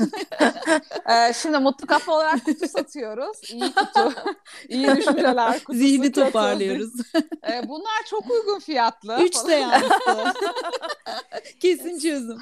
ee, 1.30 1.34
şimdi 1.34 1.58
mutlu 1.58 1.88
kafa 1.88 2.12
olarak 2.16 2.46
kutu 2.46 2.68
satıyoruz. 2.68 3.38
İyi 3.52 3.74
kutu. 3.74 4.14
İyi 4.70 4.96
düşünceler 4.96 5.64
kutusu. 5.64 5.80
Zihni 5.80 6.12
toparlıyoruz. 6.12 6.92
ee, 7.52 7.70
bunlar 7.70 8.06
çok 8.10 8.32
uygun 8.32 8.60
fiyatlı. 8.60 9.18
Üç 9.22 9.36
seansı. 9.36 9.90
Kesin 11.60 12.00
çözüm. 12.00 12.38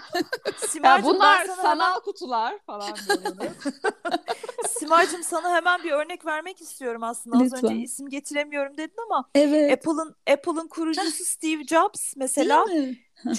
ya 0.83 1.03
bunlar 1.03 1.45
sanal 1.45 1.89
hemen... 1.89 1.99
kutular 1.99 2.59
falan 2.65 2.93
böyle. 3.09 3.51
Simay'cığım 4.79 5.23
sana 5.23 5.55
hemen 5.55 5.83
bir 5.83 5.91
örnek 5.91 6.25
vermek 6.25 6.61
istiyorum 6.61 7.03
aslında. 7.03 7.37
Az 7.37 7.43
Lütfen. 7.43 7.65
önce 7.65 7.75
isim 7.75 8.09
getiremiyorum 8.09 8.77
dedin 8.77 8.95
ama 9.05 9.25
evet. 9.35 9.71
Apple'ın 9.73 10.15
Apple'ın 10.31 10.67
kurucusu 10.69 11.25
Steve 11.25 11.63
Jobs 11.63 12.15
mesela 12.17 12.65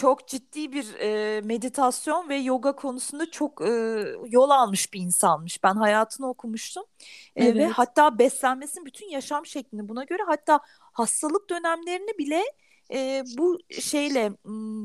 çok 0.00 0.28
ciddi 0.28 0.72
bir 0.72 0.94
e, 0.94 1.40
meditasyon 1.40 2.28
ve 2.28 2.36
yoga 2.36 2.76
konusunda 2.76 3.30
çok 3.30 3.60
e, 3.60 3.70
yol 4.26 4.50
almış 4.50 4.92
bir 4.92 5.00
insanmış. 5.00 5.62
Ben 5.62 5.74
hayatını 5.74 6.28
okumuştum. 6.28 6.84
E, 7.36 7.44
evet. 7.44 7.56
Ve 7.56 7.66
hatta 7.66 8.18
beslenmesinin 8.18 8.86
bütün 8.86 9.10
yaşam 9.10 9.46
şeklini 9.46 9.88
buna 9.88 10.04
göre 10.04 10.22
hatta 10.26 10.60
hastalık 10.92 11.50
dönemlerini 11.50 12.18
bile 12.18 12.42
e, 12.92 13.24
bu 13.38 13.58
şeyle 13.80 14.32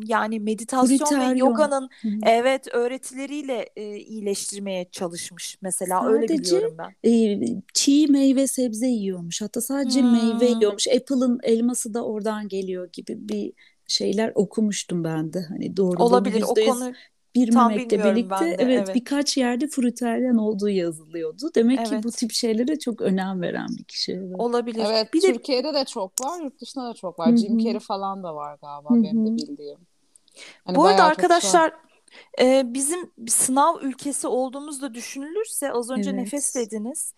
yani 0.06 0.40
meditasyon 0.40 0.98
Fritaryon. 0.98 1.36
ve 1.36 1.40
yoganın 1.40 1.90
Hı-hı. 2.02 2.12
evet 2.26 2.68
öğretileriyle 2.74 3.70
e, 3.76 3.98
iyileştirmeye 3.98 4.90
çalışmış 4.92 5.58
mesela 5.62 6.02
sadece, 6.02 6.16
öyle 6.16 6.28
biliyorum 6.28 6.78
ben. 6.78 7.10
E, 7.10 7.40
çiğ 7.74 8.08
meyve 8.08 8.48
sebze 8.48 8.88
yiyormuş 8.88 9.42
hatta 9.42 9.62
sadece 9.62 10.02
hmm. 10.02 10.12
meyve 10.12 10.46
yiyormuş 10.46 10.88
Apple'ın 10.88 11.40
elması 11.44 11.94
da 11.94 12.06
oradan 12.06 12.48
geliyor 12.48 12.90
gibi 12.94 13.30
bir 13.30 13.54
şeyler 13.88 14.32
okumuştum 14.36 15.04
ben 15.04 15.34
de 15.34 15.46
hani 15.50 15.78
doğru 15.78 16.04
olabilir 16.04 16.44
o 16.48 16.54
konu 16.54 16.94
bilmemekle 17.36 18.04
birlikte 18.04 18.46
de, 18.46 18.56
evet, 18.60 18.60
evet 18.60 18.96
birkaç 18.96 19.38
yerde 19.38 19.68
fruteryan 19.68 20.38
olduğu 20.38 20.70
yazılıyordu. 20.70 21.52
Demek 21.56 21.80
evet. 21.80 21.90
ki 21.90 22.04
bu 22.04 22.12
tip 22.12 22.32
şeylere 22.32 22.80
çok 22.80 23.02
önem 23.02 23.42
veren 23.42 23.68
bir 23.78 23.84
kişi. 23.84 24.12
Evet. 24.12 24.40
Olabilir. 24.40 24.86
Evet 24.92 25.14
bir 25.14 25.22
Türkiye'de 25.22 25.68
de... 25.68 25.74
de 25.74 25.86
çok 25.86 26.22
var 26.26 26.44
yurt 26.44 26.62
dışında 26.62 26.90
da 26.90 26.94
çok 26.94 27.20
var. 27.20 27.28
Hı-hı. 27.28 27.38
Jim 27.38 27.58
Carrey 27.58 27.80
falan 27.80 28.24
da 28.24 28.36
var 28.36 28.58
galiba 28.62 28.90
Hı-hı. 28.90 29.04
benim 29.04 29.28
de 29.28 29.32
bildiğim. 29.32 29.80
Hani 30.66 30.76
bu 30.76 30.86
arada 30.86 31.04
arkadaşlar 31.04 31.74
e, 32.42 32.64
bizim 32.74 33.12
sınav 33.28 33.82
ülkesi 33.82 34.28
olduğumuz 34.28 34.82
da 34.82 34.94
düşünülürse 34.94 35.72
az 35.72 35.90
önce 35.90 36.10
evet. 36.10 36.20
nefes 36.20 36.56
dediniz. 36.56 37.14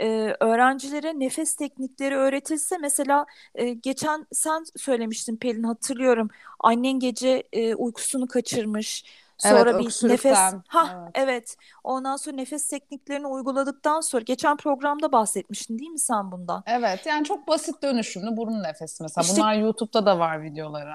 E, 0.00 0.06
öğrencilere 0.40 1.18
nefes 1.18 1.54
teknikleri 1.54 2.16
öğretilse 2.16 2.78
mesela 2.78 3.26
e, 3.54 3.70
geçen 3.70 4.26
sen 4.32 4.64
söylemiştin 4.76 5.36
Pelin 5.36 5.62
hatırlıyorum. 5.62 6.30
Annen 6.60 6.98
gece 6.98 7.42
e, 7.52 7.74
uykusunu 7.74 8.26
kaçırmış 8.26 9.04
Sonra 9.40 9.70
evet, 9.70 9.80
bir 9.80 10.08
nefes 10.08 10.38
ha 10.68 11.02
evet. 11.04 11.10
evet. 11.14 11.56
Ondan 11.84 12.16
sonra 12.16 12.36
nefes 12.36 12.68
tekniklerini 12.68 13.26
uyguladıktan 13.26 14.00
sonra 14.00 14.22
geçen 14.22 14.56
programda 14.56 15.12
bahsetmiştin 15.12 15.78
değil 15.78 15.90
mi 15.90 15.98
sen 15.98 16.32
bundan? 16.32 16.62
Evet. 16.66 17.06
Yani 17.06 17.24
çok 17.24 17.48
basit 17.48 17.82
dönüşümlü 17.82 18.36
burun 18.36 18.62
nefesi 18.62 19.02
mesela. 19.02 19.22
İşte, 19.22 19.36
bunlar 19.36 19.54
YouTube'da 19.54 20.06
da 20.06 20.18
var 20.18 20.42
videoları. 20.42 20.92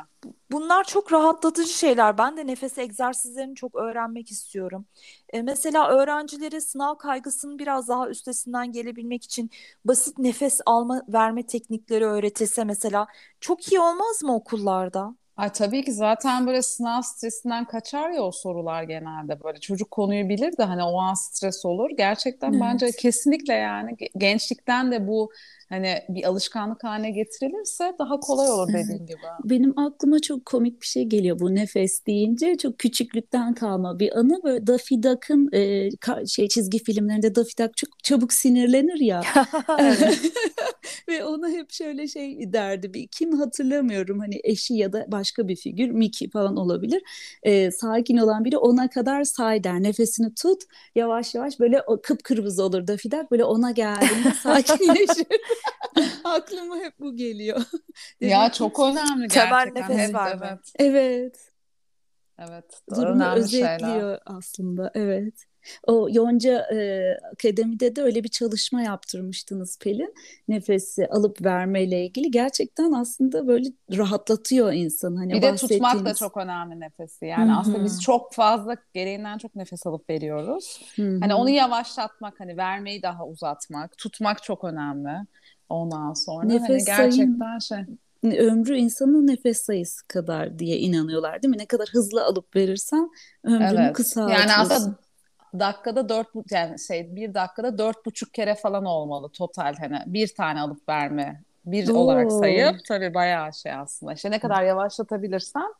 Bunlar 0.52 0.84
çok 0.84 1.14
rahatlatıcı 1.14 1.74
şeyler. 1.74 2.18
Ben 2.18 2.38
de 2.38 2.48
nefes 2.48 2.78
egzersizlerini 2.78 3.56
çok 3.56 3.76
öğrenmek 3.76 4.32
istiyorum. 4.32 4.86
E, 5.34 5.42
mesela 5.42 5.90
öğrencilere 5.90 6.62
sınav 6.62 6.96
kaygısının 6.96 7.60
biraz 7.60 7.88
daha 7.88 8.10
üstesinden 8.10 8.72
gelebilmek 8.72 9.24
için 9.24 9.52
basit 9.86 10.18
nefes 10.18 10.62
alma 10.66 11.02
verme 11.08 11.46
teknikleri 11.48 12.06
öğretilse 12.06 12.64
mesela 12.64 13.08
çok 13.40 13.72
iyi 13.72 13.80
olmaz 13.80 14.24
mı 14.24 14.36
okullarda? 14.36 15.16
Ay 15.38 15.52
tabii 15.52 15.84
ki 15.84 15.94
zaten 15.94 16.48
böyle 16.48 16.62
sınav 16.62 17.02
stresinden 17.02 17.66
kaçar 17.66 18.10
ya 18.10 18.22
o 18.22 18.32
sorular 18.32 18.84
genelde 18.84 19.44
böyle 19.44 19.60
çocuk 19.60 19.92
konuyu 19.92 20.30
bilir 20.30 20.58
de 20.58 20.64
hani 20.64 20.84
o 20.84 21.00
an 21.00 21.14
stres 21.14 21.66
olur. 21.66 21.90
Gerçekten 21.98 22.52
evet. 22.52 22.62
bence 22.62 22.92
kesinlikle 22.92 23.54
yani 23.54 23.96
gençlikten 24.18 24.92
de 24.92 25.08
bu 25.08 25.32
hani 25.70 25.96
bir 26.10 26.24
alışkanlık 26.24 26.84
haline 26.84 27.12
getirilirse 27.12 27.94
daha 28.00 28.20
kolay 28.20 28.52
olur 28.52 28.74
dediğin 28.74 29.06
gibi. 29.06 29.18
Benim 29.44 29.80
aklıma 29.80 30.20
çok 30.20 30.46
komik 30.46 30.82
bir 30.82 30.88
şey 30.88 31.04
geliyor 31.04 31.40
bu 31.40 31.56
nefes 31.56 32.06
deyince. 32.06 32.58
Çok 32.58 32.80
küçüklükten 32.80 33.54
kalma 33.54 34.00
bir 34.00 34.18
anı. 34.18 34.44
Böyle 34.44 34.68
Daffy 34.68 35.04
Duck'ın 35.04 35.50
e, 35.54 35.90
şey 36.28 36.48
çizgi 36.48 36.84
filmlerinde 36.84 37.36
Daffy 37.36 37.58
Duck 37.60 37.78
çok 37.78 38.04
çabuk 38.04 38.34
sinirlenir 38.34 39.00
ya. 39.00 39.22
Ve 41.10 41.26
ona 41.26 41.50
hep 41.50 41.72
şöyle 41.72 42.08
şey 42.08 42.54
derdi. 42.54 42.94
Bir, 42.94 43.08
kim 43.08 43.32
hatırlamıyorum 43.38 44.20
hani 44.20 44.40
eşi 44.44 44.74
ya 44.74 44.94
da 44.94 45.06
başka 45.08 45.48
bir 45.48 45.56
figür 45.56 45.90
Mickey 45.90 46.30
falan 46.30 46.58
olabilir. 46.58 47.04
E, 47.44 47.72
sakin 47.72 48.18
olan 48.18 48.46
biri 48.46 48.58
ona 48.58 48.90
kadar 48.90 49.24
say 49.24 49.64
der. 49.64 49.84
Nefesini 49.84 50.36
tut. 50.36 50.64
Yavaş 50.96 51.36
yavaş 51.36 51.60
böyle 51.60 51.82
o, 51.82 52.02
kıpkırmızı 52.02 52.64
olur 52.64 52.88
Daffy 52.88 53.12
Duck. 53.12 53.32
Böyle 53.32 53.44
ona 53.44 53.72
geldiğinde 53.72 54.32
sakinleşir. 54.44 55.28
Aklıma 56.24 56.78
hep 56.78 57.00
bu 57.00 57.16
geliyor. 57.16 57.62
ya 58.22 58.52
çok 58.52 58.80
önemli 58.80 59.28
gerçekten. 59.28 59.98
Nefes 59.98 60.14
var. 60.14 60.40
Evet. 60.42 60.60
Evet. 60.80 61.56
Evet. 62.40 62.82
Durumu 62.96 63.26
özetliyor 63.26 63.80
şeyler. 63.80 64.20
aslında. 64.26 64.92
Evet. 64.96 65.46
O 65.88 66.08
Yonca 66.12 66.68
e, 66.74 67.10
Akademi'de 67.34 67.96
de 67.96 68.02
öyle 68.02 68.24
bir 68.24 68.30
çalışma 68.30 68.82
yaptırmıştınız 68.82 69.80
Pelin. 69.80 70.14
Nefesi 70.48 71.08
alıp 71.08 71.46
vermeyle 71.46 72.06
ilgili. 72.06 72.32
Gerçekten 72.32 72.92
aslında 72.92 73.48
böyle 73.48 73.70
rahatlatıyor 73.98 74.74
insanı. 74.74 75.18
Hani 75.18 75.34
bir 75.34 75.42
de 75.42 75.56
tutmak 75.56 76.06
da 76.06 76.14
çok 76.14 76.38
önemli 76.38 76.80
nefesi. 76.80 77.26
Yani 77.26 77.52
Hı-hı. 77.52 77.60
aslında 77.60 77.84
biz 77.84 78.02
çok 78.02 78.34
fazla 78.34 78.76
gereğinden 78.94 79.38
çok 79.38 79.56
nefes 79.56 79.88
alıp 79.88 80.10
veriyoruz. 80.10 80.82
Hı-hı. 80.96 81.20
Hani 81.20 81.34
onu 81.34 81.50
yavaşlatmak, 81.50 82.40
hani 82.40 82.58
vermeyi 82.58 83.02
daha 83.02 83.28
uzatmak, 83.28 83.98
tutmak 83.98 84.44
çok 84.44 84.64
önemli. 84.64 85.26
Ondan 85.70 86.14
sonra 86.14 86.44
hani 86.44 86.54
nefes 86.54 86.70
hani 86.70 86.98
gerçekten 86.98 87.60
sayın... 87.60 87.86
şey 87.86 87.96
ömrü 88.34 88.78
insanın 88.78 89.28
nefes 89.28 89.62
sayısı 89.62 90.08
kadar 90.08 90.60
diye 90.60 90.78
inanıyorlar 90.78 91.42
değil 91.42 91.50
mi? 91.50 91.58
Ne 91.58 91.66
kadar 91.66 91.90
hızlı 91.92 92.26
alıp 92.26 92.56
verirsen 92.56 93.10
ömrünü 93.44 93.82
evet. 93.82 93.94
kısaltıyorsun. 93.94 94.48
Yani 94.48 94.54
aslında 94.62 94.96
dakikada 95.60 96.10
dört 96.10 96.28
yani 96.52 96.80
şey 96.80 97.16
bir 97.16 97.34
dakikada 97.34 97.78
dört 97.78 98.06
buçuk 98.06 98.34
kere 98.34 98.56
falan 98.56 98.86
olmalı 98.86 99.30
total 99.30 99.76
hani 99.80 100.00
bir 100.06 100.28
tane 100.28 100.62
alıp 100.62 100.90
verme 100.90 101.42
bir 101.66 101.90
Oo. 101.90 101.94
olarak 101.94 102.32
sayıp 102.32 102.86
tabii 102.88 103.14
bayağı 103.14 103.54
şey 103.54 103.72
aslında 103.74 104.14
işte 104.14 104.32
ne 104.32 104.40
kadar 104.40 104.64
yavaşlatabilirsen 104.64 105.74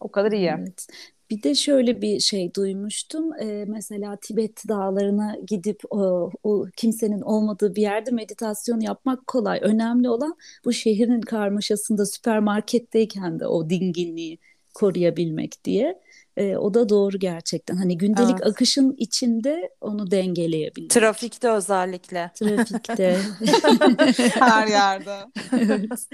o 0.00 0.10
kadar 0.10 0.32
iyi. 0.32 0.54
Evet. 0.58 0.86
Bir 1.30 1.42
de 1.42 1.54
şöyle 1.54 2.02
bir 2.02 2.20
şey 2.20 2.54
duymuştum. 2.54 3.40
Ee, 3.40 3.64
mesela 3.68 4.16
Tibet 4.22 4.68
dağlarına 4.68 5.36
gidip 5.46 5.80
o, 5.90 6.30
o 6.42 6.66
kimsenin 6.76 7.20
olmadığı 7.20 7.74
bir 7.74 7.82
yerde 7.82 8.10
meditasyon 8.10 8.80
yapmak 8.80 9.26
kolay. 9.26 9.58
Önemli 9.62 10.08
olan 10.08 10.36
bu 10.64 10.72
şehrin 10.72 11.20
karmaşasında 11.20 12.06
süpermarketteyken 12.06 13.40
de 13.40 13.46
o 13.46 13.70
dinginliği 13.70 14.38
koruyabilmek 14.74 15.64
diye. 15.64 16.00
E, 16.36 16.56
o 16.56 16.74
da 16.74 16.88
doğru 16.88 17.18
gerçekten. 17.18 17.76
Hani 17.76 17.98
gündelik 17.98 18.36
evet. 18.42 18.46
akışın 18.46 18.94
içinde 18.98 19.70
onu 19.80 20.10
dengeleyebilmek. 20.10 20.90
Trafikte 20.90 21.50
özellikle. 21.50 22.30
Trafikte. 22.34 23.18
Her 24.40 24.66
yerde. 24.66 25.16
evet. 25.52 26.06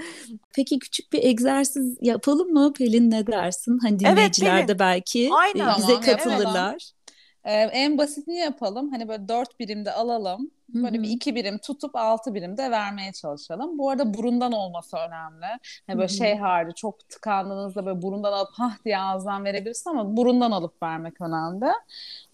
Peki 0.55 0.79
küçük 0.79 1.13
bir 1.13 1.23
egzersiz 1.23 1.97
yapalım 2.01 2.53
mı 2.53 2.73
Pelin 2.73 3.11
ne 3.11 3.27
dersin? 3.27 3.79
Hani 3.81 3.99
dinleyiciler 3.99 4.57
evet, 4.57 4.67
de 4.67 4.79
belki 4.79 5.29
Aynen. 5.31 5.77
bize 5.77 5.99
katılırlar. 5.99 6.71
Evet. 6.71 6.98
Ee, 7.45 7.51
en 7.53 7.97
basitini 7.97 8.37
yapalım. 8.37 8.91
Hani 8.91 9.07
böyle 9.07 9.27
dört 9.27 9.59
birimde 9.59 9.91
alalım. 9.91 10.51
Böyle 10.73 10.97
Hı-hı. 10.97 11.03
bir 11.03 11.09
iki 11.09 11.35
birim 11.35 11.57
tutup 11.57 11.95
altı 11.95 12.33
birimde 12.33 12.71
vermeye 12.71 13.11
çalışalım. 13.13 13.77
Bu 13.77 13.89
arada 13.89 14.13
burundan 14.13 14.51
olması 14.51 14.97
önemli. 14.97 15.45
Hani 15.87 15.97
böyle 15.97 16.07
Hı-hı. 16.07 16.17
şey 16.17 16.37
harici 16.37 16.75
çok 16.75 17.09
tıkandığınızda 17.09 17.85
böyle 17.85 18.01
burundan 18.01 18.33
alıp 18.33 18.49
hah 18.53 18.85
diye 18.85 18.97
ağızdan 18.97 19.45
verebilirsin 19.45 19.89
ama 19.89 20.17
burundan 20.17 20.51
alıp 20.51 20.83
vermek 20.83 21.21
önemli. 21.21 21.65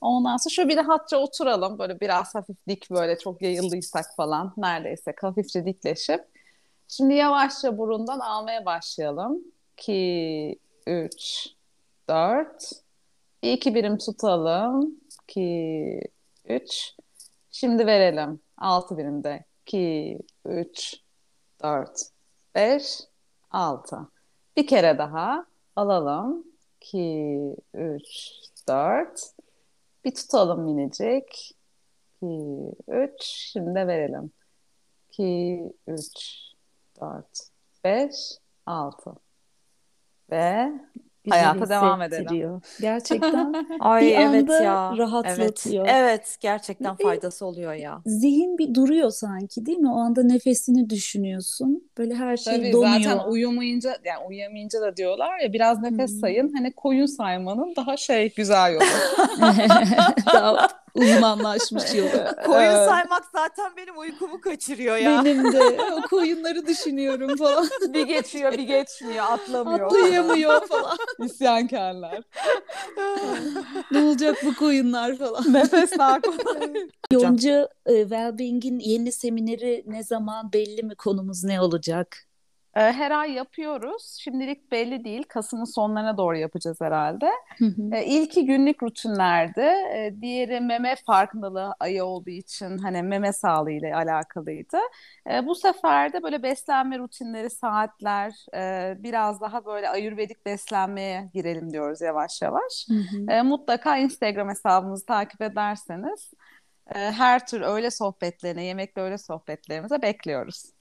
Ondan 0.01 0.37
sonra 0.37 0.53
şöyle 0.53 0.69
bir 0.69 0.77
rahatça 0.77 1.17
oturalım. 1.17 1.79
Böyle 1.79 1.99
biraz 1.99 2.35
hafif 2.35 2.57
dik 2.67 2.91
böyle 2.91 3.17
çok 3.17 3.41
yayıldıysak 3.41 4.05
falan 4.17 4.53
neredeyse 4.57 5.13
hafifçe 5.21 5.65
dikleşip. 5.65 6.25
Şimdi 6.87 7.13
yavaşça 7.13 7.77
burundan 7.77 8.19
almaya 8.19 8.65
başlayalım. 8.65 9.41
2, 9.77 10.59
3, 10.87 11.47
4. 12.07 12.84
Bir 13.45 13.53
iki 13.53 13.75
birim 13.75 13.97
tutalım. 13.97 14.99
2, 15.23 16.01
3. 16.45 16.95
Şimdi 17.51 17.85
verelim. 17.85 18.39
6 18.57 18.97
birimde. 18.97 19.45
2, 19.61 20.19
3, 20.45 20.95
4, 21.63 22.01
5, 22.55 22.99
6. 23.51 23.97
Bir 24.57 24.67
kere 24.67 24.97
daha 24.97 25.45
alalım. 25.75 26.43
2, 26.81 27.55
3, 27.73 28.05
4. 28.67 29.33
Bir 30.05 30.15
tutalım 30.15 30.61
minicik. 30.61 31.51
2, 32.21 32.71
3. 32.87 33.11
Şimdi 33.23 33.75
verelim. 33.87 34.31
2, 35.09 35.73
3, 35.87 36.03
4, 37.01 37.25
5, 37.83 38.15
6. 38.65 39.13
Ve 40.31 40.71
Güzel 41.25 41.39
hayata 41.39 41.69
devam 41.69 42.01
edelim. 42.01 42.61
Gerçekten 42.81 43.65
Ay 43.79 44.01
bir 44.01 44.15
evet 44.15 44.41
anda 44.41 44.63
ya. 44.63 44.93
rahatlatıyor. 44.97 45.85
Evet, 45.85 45.95
evet 45.97 46.37
gerçekten 46.41 46.95
faydası 46.95 47.45
oluyor 47.45 47.73
ya. 47.73 48.01
Zihin 48.05 48.57
bir 48.57 48.75
duruyor 48.75 49.09
sanki 49.09 49.65
değil 49.65 49.77
mi? 49.77 49.91
O 49.91 49.97
anda 49.97 50.23
nefesini 50.23 50.89
düşünüyorsun. 50.89 51.89
Böyle 51.97 52.15
her 52.15 52.37
şey 52.37 52.55
Tabii, 52.55 52.73
donuyor. 52.73 53.01
Zaten 53.01 53.29
uyumayınca 53.29 53.97
yani 54.05 54.27
uyuyamayınca 54.27 54.81
da 54.81 54.97
diyorlar 54.97 55.39
ya 55.39 55.53
biraz 55.53 55.81
nefes 55.81 56.11
hmm. 56.11 56.19
sayın. 56.19 56.53
Hani 56.53 56.71
koyun 56.71 57.05
saymanın 57.05 57.73
daha 57.75 57.97
şey 57.97 58.33
güzel 58.33 58.73
yolu. 58.73 58.83
daha 60.33 60.84
uzmanlaşmış 60.95 61.93
yolu. 61.93 62.09
Koyun 62.45 62.71
evet. 62.71 62.89
saymak 62.89 63.23
zaten 63.33 63.71
benim 63.77 63.97
uykumu 63.97 64.41
kaçırıyor 64.41 64.97
ya. 64.97 65.25
Benim 65.25 65.53
de. 65.53 65.81
O 65.91 66.01
koyunları 66.01 66.67
düşünüyorum 66.67 67.37
falan. 67.37 67.67
bir 67.93 68.07
geçiyor 68.07 68.51
bir 68.51 68.63
geçmiyor 68.63 69.25
atlamıyor. 69.29 69.87
Atlayamıyor 69.87 70.67
falan. 70.67 70.97
İsyankarlar. 71.19 72.21
ne 73.91 73.99
olacak 73.99 74.37
bu 74.45 74.55
koyunlar 74.55 75.17
falan. 75.17 75.53
Nefes 75.53 75.97
daha 75.97 76.21
kolay. 76.21 76.73
Yonca 77.11 77.69
e, 77.85 78.01
Wellbeing'in 78.01 78.79
yeni 78.79 79.11
semineri 79.11 79.83
ne 79.87 80.03
zaman 80.03 80.53
belli 80.53 80.83
mi 80.83 80.95
konumuz 80.95 81.43
ne 81.43 81.61
olacak? 81.61 82.24
Ee, 82.75 82.79
her 82.79 83.11
ay 83.11 83.31
yapıyoruz. 83.31 84.17
Şimdilik 84.19 84.71
belli 84.71 85.03
değil. 85.03 85.23
Kasım'ın 85.23 85.63
sonlarına 85.63 86.17
doğru 86.17 86.37
yapacağız 86.37 86.81
herhalde. 86.81 87.31
Hı 87.57 87.73
ee, 87.93 88.05
İlki 88.05 88.45
günlük 88.45 88.83
rutinlerdi. 88.83 89.61
Ee, 89.61 90.15
diğeri 90.21 90.59
meme 90.59 90.95
farkındalığı 91.07 91.73
ayı 91.79 92.05
olduğu 92.05 92.29
için 92.29 92.77
hani 92.77 93.03
meme 93.03 93.33
sağlığı 93.33 93.71
ile 93.71 93.95
alakalıydı. 93.95 94.77
Bu 95.43 95.55
sefer 95.55 96.13
de 96.13 96.23
böyle 96.23 96.43
beslenme 96.43 96.99
rutinleri, 96.99 97.49
saatler, 97.49 98.33
e, 98.55 98.93
biraz 99.03 99.41
daha 99.41 99.65
böyle 99.65 99.89
ayurvedik 99.89 100.45
beslenmeye 100.45 101.29
girelim 101.33 101.71
diyoruz 101.71 102.01
yavaş 102.01 102.41
yavaş. 102.41 102.87
Mutlaka 103.43 103.97
Instagram 103.97 104.49
hesabımızı 104.49 105.05
takip 105.05 105.41
ederseniz 105.41 106.31
e, 106.95 106.99
her 106.99 107.47
tür 107.47 107.61
öğle 107.61 107.91
sohbetlerine, 107.91 108.63
yemekle 108.63 109.01
öğle 109.01 109.17
sohbetlerimize 109.17 110.01
bekliyoruz. 110.01 110.74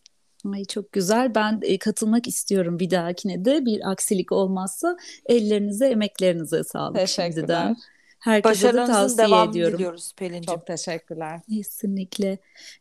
Ay 0.53 0.65
çok 0.65 0.93
güzel. 0.93 1.35
Ben 1.35 1.61
e, 1.63 1.79
katılmak 1.79 2.29
istiyorum 2.29 2.79
bir 2.79 2.91
dahakine 2.91 3.45
de 3.45 3.65
bir 3.65 3.91
aksilik 3.91 4.33
olmazsa 4.33 4.97
ellerinize, 5.27 5.87
emeklerinize 5.89 6.65
sağlık 6.65 6.97
Teşekkürler. 6.97 7.33
şimdiden. 7.33 7.77
Herkese 8.25 8.75
de 8.75 8.87
tavsiye 8.87 9.27
ediyorum. 9.27 9.79
diliyoruz 9.79 10.13
Pelin'ciğim. 10.17 10.45
Çok 10.59 10.67
teşekkürler. 10.67 11.41
Kesinlikle. 11.51 12.39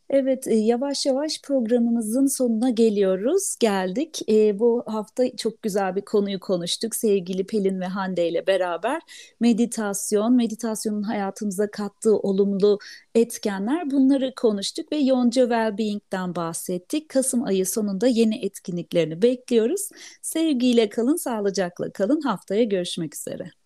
Evet 0.09 0.47
e, 0.47 0.55
yavaş 0.55 1.05
yavaş 1.05 1.41
programımızın 1.41 2.25
sonuna 2.25 2.69
geliyoruz. 2.69 3.55
Geldik. 3.59 4.29
E, 4.29 4.59
bu 4.59 4.83
hafta 4.87 5.35
çok 5.35 5.61
güzel 5.61 5.95
bir 5.95 6.01
konuyu 6.01 6.39
konuştuk. 6.39 6.95
Sevgili 6.95 7.45
Pelin 7.45 7.79
ve 7.81 7.85
Hande 7.85 8.29
ile 8.29 8.47
beraber 8.47 9.01
meditasyon, 9.39 10.35
meditasyonun 10.35 11.03
hayatımıza 11.03 11.71
kattığı 11.71 12.17
olumlu 12.17 12.79
etkenler 13.15 13.91
bunları 13.91 14.33
konuştuk 14.35 14.91
ve 14.91 14.97
Yonca 14.97 15.41
Wellbeing'den 15.41 16.35
bahsettik. 16.35 17.09
Kasım 17.09 17.43
ayı 17.43 17.65
sonunda 17.65 18.07
yeni 18.07 18.45
etkinliklerini 18.45 19.21
bekliyoruz. 19.21 19.89
Sevgiyle 20.21 20.89
kalın, 20.89 21.15
sağlıcakla 21.15 21.91
kalın. 21.91 22.21
Haftaya 22.21 22.63
görüşmek 22.63 23.15
üzere. 23.15 23.62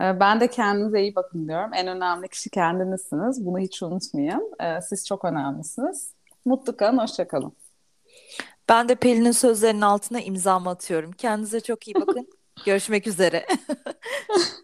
Ee, 0.00 0.20
ben 0.20 0.40
de 0.40 0.50
kendinize 0.50 1.02
iyi 1.02 1.14
bakın 1.14 1.48
diyorum. 1.48 1.70
En 1.74 1.86
önemli 1.88 2.28
kişi 2.28 2.50
kendinizsiniz. 2.50 3.46
Bunu 3.46 3.58
hiç 3.58 3.82
unutmayın. 3.82 4.52
Ee, 4.60 4.80
siz 4.80 5.06
çok 5.06 5.24
önemlisiniz. 5.24 6.12
Mutlu 6.44 6.76
kalın, 6.76 6.98
hoşça 6.98 7.28
kalın. 7.28 7.52
Ben 8.68 8.88
de 8.88 8.94
Pelin'in 8.94 9.30
sözlerinin 9.32 9.80
altına 9.80 10.20
imzamı 10.20 10.70
atıyorum. 10.70 11.12
Kendinize 11.12 11.60
çok 11.60 11.88
iyi 11.88 11.94
bakın. 11.94 12.28
Görüşmek 12.66 13.06
üzere. 13.06 13.46